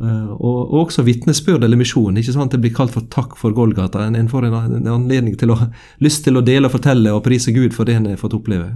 Uh, 0.00 0.30
og, 0.32 0.70
og 0.70 0.76
også 0.84 1.04
vitnesbyrd 1.04 1.64
eller 1.66 1.78
misjon. 1.80 2.16
ikke 2.16 2.32
sant? 2.32 2.54
Det 2.54 2.60
blir 2.62 2.74
kalt 2.74 2.94
for 2.94 3.06
takk 3.12 3.36
for 3.38 3.54
Golgata. 3.56 4.04
En, 4.06 4.16
en 4.16 4.30
får 4.30 4.48
en, 4.48 4.56
en 4.80 4.90
anledning 4.94 5.36
til 5.38 5.52
å 5.54 5.58
lyst 6.04 6.24
til 6.26 6.40
å 6.40 6.44
dele 6.46 6.70
og 6.70 6.76
fortelle 6.76 7.12
og 7.14 7.24
prise 7.26 7.54
Gud 7.56 7.76
for 7.76 7.88
det 7.88 7.98
en 7.98 8.10
har 8.10 8.20
fått 8.20 8.36
oppleve. 8.38 8.72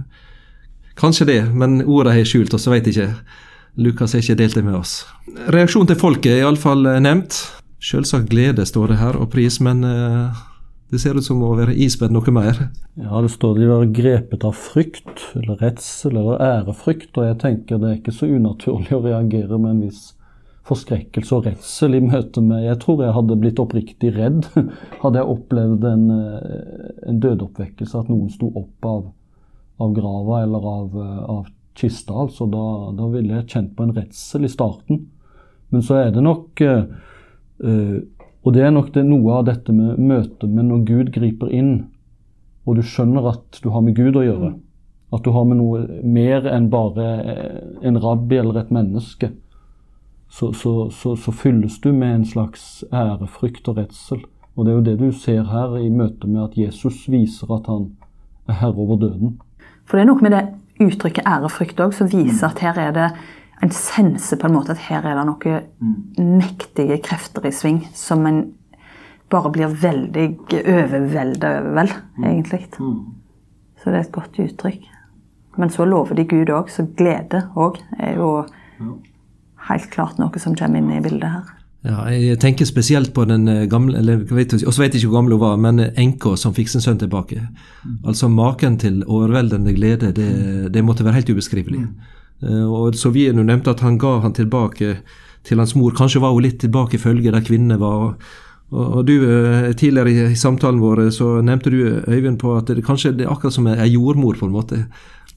Kanskje 0.99 1.27
det, 1.27 1.41
men 1.51 1.81
orda 1.83 2.13
har 2.15 2.27
skjult 2.27 2.53
oss, 2.55 2.69
veit 2.71 2.87
ikke. 2.87 3.09
Lukas 3.75 4.13
har 4.15 4.23
ikke 4.23 4.37
delt 4.39 4.55
det 4.55 4.63
med 4.63 4.77
oss. 4.77 5.01
Reaksjonen 5.51 5.89
til 5.89 5.99
folket 5.99 6.31
er 6.31 6.45
iallfall 6.45 6.87
nevnt. 7.03 7.41
Selvsagt 7.83 8.29
glede 8.31 8.63
står 8.65 8.93
det 8.93 9.01
her, 9.01 9.17
og 9.19 9.27
pris, 9.33 9.59
men 9.61 9.83
eh, 9.83 10.45
det 10.91 10.99
ser 11.01 11.17
ut 11.17 11.25
som 11.25 11.41
å 11.41 11.55
være 11.57 11.73
ispedd 11.81 12.13
noe 12.13 12.33
mer. 12.33 12.59
Ja, 12.93 13.17
det 13.23 13.31
står 13.33 13.57
de 13.57 13.69
var 13.71 13.87
grepet 13.95 14.45
av 14.45 14.53
frykt, 14.57 15.23
eller 15.39 15.57
redsel, 15.63 16.19
eller 16.19 16.43
ærefrykt. 16.43 17.15
Og 17.17 17.25
jeg 17.25 17.39
tenker 17.41 17.81
det 17.81 17.89
er 17.89 17.97
ikke 17.97 18.13
så 18.13 18.29
unaturlig 18.29 18.93
å 18.93 19.01
reagere 19.03 19.57
med 19.57 19.71
en 19.71 19.81
viss 19.87 20.11
forskrekkelse 20.65 21.33
og 21.37 21.49
redsel 21.49 21.97
i 21.97 22.01
møte 22.01 22.41
med 22.41 22.63
Jeg 22.65 22.79
tror 22.81 23.03
jeg 23.03 23.13
hadde 23.13 23.37
blitt 23.37 23.59
oppriktig 23.61 24.11
redd 24.15 24.47
hadde 25.03 25.19
jeg 25.19 25.33
opplevd 25.35 25.85
en, 25.89 26.05
eh, 26.15 26.87
en 27.09 27.19
dødeoppvekkelse, 27.21 28.01
at 28.01 28.09
noen 28.09 28.31
sto 28.33 28.49
opp 28.49 28.89
av, 28.89 29.03
av 29.81 29.93
grava 29.93 30.41
eller 30.45 30.69
av, 30.71 30.97
eh, 31.01 31.19
av 31.35 31.45
kista. 31.75 32.13
altså 32.13 32.47
da, 32.49 32.65
da 32.97 33.09
ville 33.13 33.35
jeg 33.35 33.49
kjent 33.51 33.75
på 33.77 33.85
en 33.85 33.93
redsel 33.97 34.47
i 34.47 34.51
starten. 34.53 35.05
Men 35.73 35.85
så 35.85 35.99
er 35.99 36.11
det 36.13 36.21
nok 36.23 36.61
uh, 36.61 37.97
Og 38.45 38.53
det 38.53 38.61
er 38.61 38.73
nok 38.73 38.91
det, 38.93 39.01
noe 39.07 39.39
av 39.39 39.47
dette 39.47 39.73
med 39.73 39.97
møtet 39.97 40.49
med 40.49 40.69
når 40.69 40.83
Gud 40.85 41.11
griper 41.15 41.49
inn, 41.49 41.87
og 42.65 42.77
du 42.77 42.83
skjønner 42.85 43.31
at 43.31 43.59
du 43.63 43.71
har 43.73 43.81
med 43.85 43.97
Gud 43.97 44.17
å 44.17 44.25
gjøre. 44.25 44.51
At 45.13 45.25
du 45.25 45.31
har 45.33 45.47
med 45.49 45.57
noe 45.57 45.81
mer 46.05 46.45
enn 46.49 46.69
bare 46.69 47.07
eh, 47.21 47.57
en 47.85 47.97
rabbi 48.01 48.37
eller 48.41 48.61
et 48.61 48.71
menneske. 48.73 49.31
Så, 50.29 50.51
så, 50.57 50.89
så, 50.93 51.15
så 51.17 51.33
fylles 51.33 51.77
du 51.81 51.91
med 51.93 52.19
en 52.19 52.25
slags 52.27 52.83
ærefrykt 52.93 53.69
og 53.71 53.79
redsel. 53.79 54.21
Og 54.55 54.65
det 54.65 54.73
er 54.73 54.77
jo 54.77 54.85
det 54.89 54.95
du 54.99 55.09
ser 55.13 55.45
her 55.49 55.77
i 55.79 55.89
møte 55.93 56.27
med 56.29 56.43
at 56.43 56.57
Jesus 56.57 57.05
viser 57.11 57.49
at 57.55 57.69
han 57.71 57.89
er 58.49 58.59
herre 58.61 58.81
over 58.81 58.99
døden. 59.01 59.37
For 59.85 59.97
det 59.97 60.05
er 60.05 60.11
noe 60.11 60.25
med 60.25 60.35
det 60.35 60.43
uttrykket 60.85 61.27
ærefrykt 61.29 61.81
òg 61.81 61.95
som 61.95 62.09
viser 62.11 62.49
at 62.49 62.61
her 62.63 62.79
er 62.81 62.93
det 62.95 63.09
en 63.63 63.71
sense 63.71 64.35
på 64.37 64.47
en 64.47 64.55
måte 64.57 64.75
at 64.75 64.83
her 64.89 65.05
er 65.07 65.17
det 65.17 65.25
noen 65.29 66.37
mektige 66.39 66.99
krefter 67.03 67.47
i 67.47 67.53
sving 67.55 67.83
som 67.95 68.25
en 68.27 68.43
bare 69.31 69.49
blir 69.49 69.71
veldig 69.81 70.27
overvelda 70.61 71.55
over, 71.59 71.71
vel, 71.79 71.93
egentlig. 72.21 72.67
Så 72.75 73.89
det 73.89 73.97
er 73.97 74.03
et 74.03 74.13
godt 74.13 74.39
uttrykk. 74.43 74.85
Men 75.57 75.71
så 75.71 75.85
lover 75.87 76.17
de 76.19 76.27
Gud 76.29 76.51
òg, 76.53 76.69
så 76.69 76.85
glede 76.97 77.45
òg 77.55 77.79
er 77.97 78.19
jo 78.19 78.29
helt 79.69 79.91
klart 79.93 80.19
noe 80.21 80.41
som 80.41 80.55
kommer 80.57 80.81
inn 80.81 80.91
i 80.93 81.03
bildet 81.03 81.31
her. 81.31 81.53
Ja, 81.85 82.07
jeg 82.09 82.39
tenker 82.41 82.65
spesielt 82.65 83.11
på 83.13 83.27
den 83.29 83.45
eh, 83.47 83.67
gamle 83.69 83.99
eller 83.99 84.23
vet, 84.33 84.55
Og 84.57 84.73
så 84.73 84.81
vet 84.81 84.95
jeg 84.95 85.03
ikke 85.03 85.11
hvor 85.11 85.19
gammel 85.19 85.35
hun 85.35 85.43
var, 85.43 85.57
men 85.61 85.83
enka 85.85 86.33
som 86.41 86.53
fikk 86.53 86.71
sin 86.71 86.81
sønn 86.81 86.97
tilbake. 86.97 87.43
Altså 88.01 88.29
Maken 88.29 88.79
til 88.81 89.03
overveldende 89.05 89.73
glede, 89.77 90.09
det, 90.17 90.73
det 90.73 90.83
måtte 90.83 91.05
være 91.05 91.19
helt 91.19 91.29
ubeskrivelig. 91.29 91.83
Eh, 91.83 92.14
Og 92.43 92.97
så 92.99 93.09
vi 93.15 93.29
nå 93.31 93.45
nevnte 93.47 93.71
at 93.71 93.81
han 93.85 93.95
ga 93.97 94.17
han 94.21 94.33
tilbake 94.35 94.97
til 95.45 95.61
hans 95.61 95.75
mor. 95.75 95.93
Kanskje 95.95 96.21
var 96.21 96.33
hun 96.35 96.45
litt 96.45 96.59
tilbake 96.61 96.97
i 96.97 97.01
følge 97.01 97.33
der 97.33 97.45
kvinnene 97.45 97.77
var. 97.81 98.15
Og, 98.73 98.95
og 98.97 99.05
du, 99.07 99.13
eh, 99.23 99.71
Tidligere 99.77 100.11
i, 100.31 100.35
samtalen 100.39 100.81
vår 100.81 101.07
så 101.15 101.39
nevnte 101.45 101.73
du 101.73 101.79
Øyvind 102.07 102.39
på 102.41 102.55
at 102.57 102.71
det 102.71 102.85
kanskje 102.85 103.13
det 103.17 103.27
er 103.27 103.33
akkurat 103.33 103.55
som 103.55 103.69
ei 103.69 103.91
jordmor, 103.93 104.37
på 104.39 104.49
en 104.49 104.55
måte. 104.55 104.85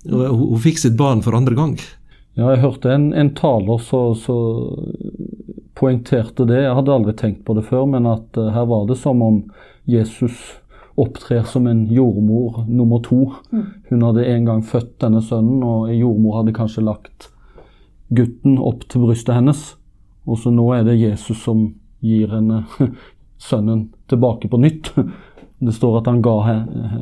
Hun, 0.09 0.27
hun 0.27 0.63
fikk 0.63 0.81
sitt 0.81 0.97
barn 0.99 1.23
for 1.23 1.37
andre 1.37 1.57
gang. 1.59 1.77
Ja, 2.39 2.53
jeg 2.55 2.63
hørte 2.63 2.93
en, 2.95 3.11
en 3.13 3.35
taler 3.35 3.83
så, 3.83 4.15
så 4.15 4.39
poengterte 5.79 6.47
det. 6.49 6.63
Jeg 6.65 6.77
hadde 6.79 6.95
aldri 6.95 7.15
tenkt 7.19 7.45
på 7.47 7.57
det 7.59 7.67
før, 7.69 7.87
men 7.91 8.09
at 8.09 8.39
eh, 8.39 8.53
her 8.55 8.69
var 8.71 8.89
det 8.89 8.99
som 9.01 9.23
om 9.25 9.43
Jesus 9.89 10.58
opptrer 10.99 11.43
som 11.47 11.67
en 11.71 11.85
jordmor 11.93 12.65
nummer 12.67 13.03
to. 13.05 13.33
Hun 13.89 14.03
hadde 14.03 14.27
en 14.27 14.47
gang 14.49 14.63
født 14.67 14.97
denne 15.03 15.23
sønnen, 15.23 15.63
og 15.63 15.89
en 15.89 15.99
jordmor 15.99 16.41
hadde 16.41 16.57
kanskje 16.57 16.85
lagt 16.87 17.31
gutten 18.15 18.59
opp 18.59 18.87
til 18.89 19.05
brystet 19.07 19.37
hennes. 19.37 19.63
Og 20.29 20.41
så 20.43 20.53
nå 20.53 20.67
er 20.77 20.85
det 20.89 20.99
Jesus 20.99 21.41
som 21.45 21.69
gir 22.05 22.33
henne 22.33 22.65
sønnen 23.49 23.89
tilbake 24.11 24.51
på 24.51 24.61
nytt. 24.61 24.93
Det 25.59 25.75
står 25.75 26.01
at 26.01 26.11
han 26.11 26.23
ga 26.23 26.37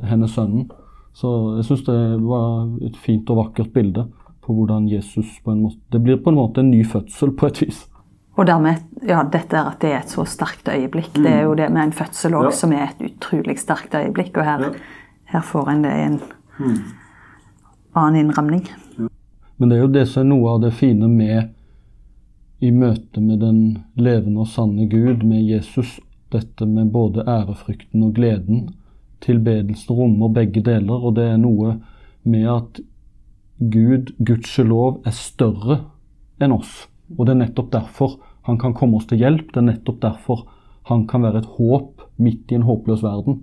henne 0.08 0.28
sønnen. 0.28 0.68
Så 1.16 1.30
jeg 1.56 1.66
syns 1.68 1.84
det 1.86 2.00
var 2.20 2.66
et 2.84 2.96
fint 3.00 3.28
og 3.32 3.40
vakkert 3.40 3.72
bilde 3.72 4.06
på 4.44 4.54
hvordan 4.54 4.88
Jesus 4.88 5.38
på 5.44 5.54
en 5.54 5.62
måte 5.64 5.80
Det 5.90 6.00
blir 6.04 6.18
på 6.22 6.30
en 6.30 6.38
måte 6.38 6.60
en 6.60 6.70
ny 6.70 6.84
fødsel, 6.84 7.32
på 7.32 7.48
et 7.48 7.62
vis. 7.64 7.86
Og 8.36 8.46
dermed, 8.46 8.84
ja, 9.06 9.22
dette 9.32 9.56
er 9.56 9.70
at 9.70 9.80
det 9.82 9.90
er 9.92 10.00
et 10.00 10.12
så 10.12 10.24
sterkt 10.28 10.68
øyeblikk. 10.68 11.14
Det 11.14 11.30
er 11.30 11.44
jo 11.46 11.54
det 11.58 11.68
med 11.72 11.88
en 11.88 11.96
fødsel 11.96 12.36
òg 12.38 12.50
som 12.54 12.72
er 12.74 12.88
et 12.88 13.04
utrolig 13.10 13.58
sterkt 13.60 13.94
øyeblikk. 13.94 14.36
Og 14.36 14.46
her, 14.46 14.64
her 15.32 15.44
får 15.46 15.70
en 15.72 15.84
det 15.84 15.92
i 15.94 16.06
en 16.06 16.20
annen 17.94 18.20
innramning. 18.24 18.66
Men 19.56 19.70
det 19.70 19.78
er 19.78 19.84
jo 19.84 19.92
det 19.92 20.06
som 20.10 20.24
er 20.24 20.30
noe 20.32 20.56
av 20.56 20.64
det 20.66 20.72
fine 20.76 21.08
med 21.08 21.52
i 22.64 22.72
møte 22.72 23.20
med 23.20 23.40
den 23.44 23.60
levende 24.00 24.44
og 24.44 24.50
sanne 24.50 24.88
Gud, 24.88 25.24
med 25.24 25.44
Jesus. 25.44 25.98
Dette 26.32 26.66
med 26.66 26.90
både 26.92 27.24
ærefrykten 27.28 28.02
og 28.02 28.16
gleden. 28.16 28.70
Tilbedelsen 29.24 29.96
rommer 29.96 30.32
begge 30.32 30.60
deler, 30.64 31.04
og 31.04 31.16
det 31.16 31.28
er 31.30 31.40
noe 31.40 31.76
med 32.26 32.48
at 32.50 32.80
Gud, 33.56 34.12
gudskjelov, 34.18 35.02
er 35.06 35.14
større 35.16 35.78
enn 36.42 36.52
oss. 36.56 36.86
Og 37.16 37.24
det 37.24 37.36
er 37.36 37.44
nettopp 37.44 37.70
derfor 37.72 38.18
han 38.46 38.58
kan 38.58 38.74
komme 38.74 38.98
oss 38.98 39.08
til 39.10 39.20
hjelp. 39.20 39.50
Det 39.52 39.62
er 39.62 39.68
nettopp 39.72 40.00
derfor 40.02 40.46
han 40.86 41.06
kan 41.10 41.24
være 41.26 41.42
et 41.42 41.52
håp 41.58 42.04
midt 42.22 42.52
i 42.52 42.58
en 42.58 42.66
håpløs 42.66 43.02
verden. 43.02 43.40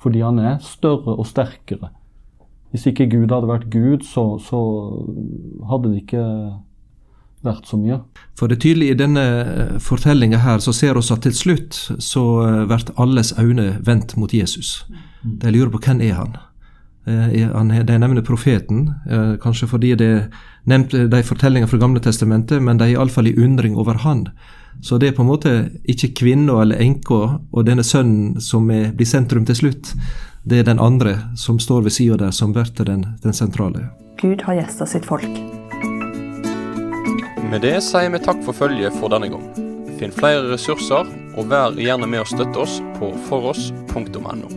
Fordi 0.00 0.22
han 0.24 0.38
er 0.40 0.60
større 0.64 1.16
og 1.16 1.26
sterkere. 1.28 1.90
Hvis 2.72 2.86
ikke 2.90 3.08
Gud 3.12 3.32
hadde 3.32 3.48
vært 3.48 3.68
Gud, 3.72 4.04
så, 4.04 4.36
så 4.42 4.60
hadde 5.70 5.92
det 5.92 6.02
ikke 6.02 6.24
vært 7.46 7.68
så 7.68 7.78
mye. 7.78 8.00
For 8.36 8.50
det 8.50 8.58
er 8.58 8.64
tydelig 8.64 8.90
i 8.90 8.98
denne 8.98 9.26
fortellinga 9.82 10.40
her, 10.42 10.58
så 10.64 10.74
ser 10.74 10.98
oss 10.98 11.12
at 11.14 11.22
til 11.24 11.36
slutt 11.36 11.78
så 12.02 12.24
eh, 12.42 12.64
blir 12.68 12.90
alles 13.00 13.32
øyne 13.38 13.76
vendt 13.86 14.16
mot 14.20 14.34
Jesus. 14.34 14.82
De 15.22 15.52
lurer 15.52 15.72
på 15.72 15.84
hvem 15.86 16.02
er 16.08 16.18
han 16.18 16.36
Eh, 16.36 16.55
han. 17.06 17.68
De 17.86 17.98
nevner 17.98 18.22
profeten, 18.22 18.94
eh, 19.10 19.36
kanskje 19.42 19.68
fordi 19.68 19.94
det 19.94 20.06
er 20.06 20.28
nevnt 20.64 20.94
eh, 20.94 21.06
de 21.10 21.22
fortellingene 21.22 21.70
fra 21.70 21.78
Gamle 21.78 22.00
testamentet, 22.00 22.62
men 22.62 22.78
de 22.78 22.84
er 22.84 22.96
iallfall 22.96 23.28
i 23.28 23.36
undring 23.36 23.76
over 23.76 23.94
han. 23.94 24.28
Så 24.82 24.98
det 24.98 25.08
er 25.08 25.16
på 25.16 25.22
en 25.22 25.30
måte 25.30 25.52
ikke 25.88 26.12
kvinna 26.20 26.60
eller 26.62 26.80
enka 26.82 27.20
og 27.52 27.64
denne 27.66 27.84
sønnen 27.84 28.40
som 28.40 28.70
er, 28.70 28.90
blir 28.92 29.08
sentrum 29.08 29.46
til 29.48 29.56
slutt. 29.56 29.94
Det 30.44 30.60
er 30.60 30.68
den 30.68 30.78
andre 30.78 31.16
som 31.34 31.58
står 31.58 31.86
ved 31.86 31.92
sida 31.96 32.16
der, 32.16 32.30
som 32.30 32.52
blir 32.52 32.84
den, 32.84 33.06
den 33.22 33.32
sentrale. 33.32 33.88
Gud 34.20 34.42
har 34.46 34.60
gjesta 34.60 34.86
sitt 34.86 35.04
folk. 35.04 35.30
Med 37.50 37.62
det 37.62 37.78
sier 37.86 38.10
vi 38.10 38.20
takk 38.22 38.42
for 38.44 38.56
følget 38.56 38.94
for 39.00 39.12
denne 39.12 39.30
gang. 39.32 39.48
Finn 39.96 40.12
flere 40.12 40.44
ressurser, 40.50 41.08
og 41.36 41.50
vær 41.50 41.76
gjerne 41.80 42.08
med 42.10 42.24
å 42.24 42.28
støtte 42.28 42.62
oss 42.66 42.80
på 42.98 43.12
foross.no. 43.28 44.55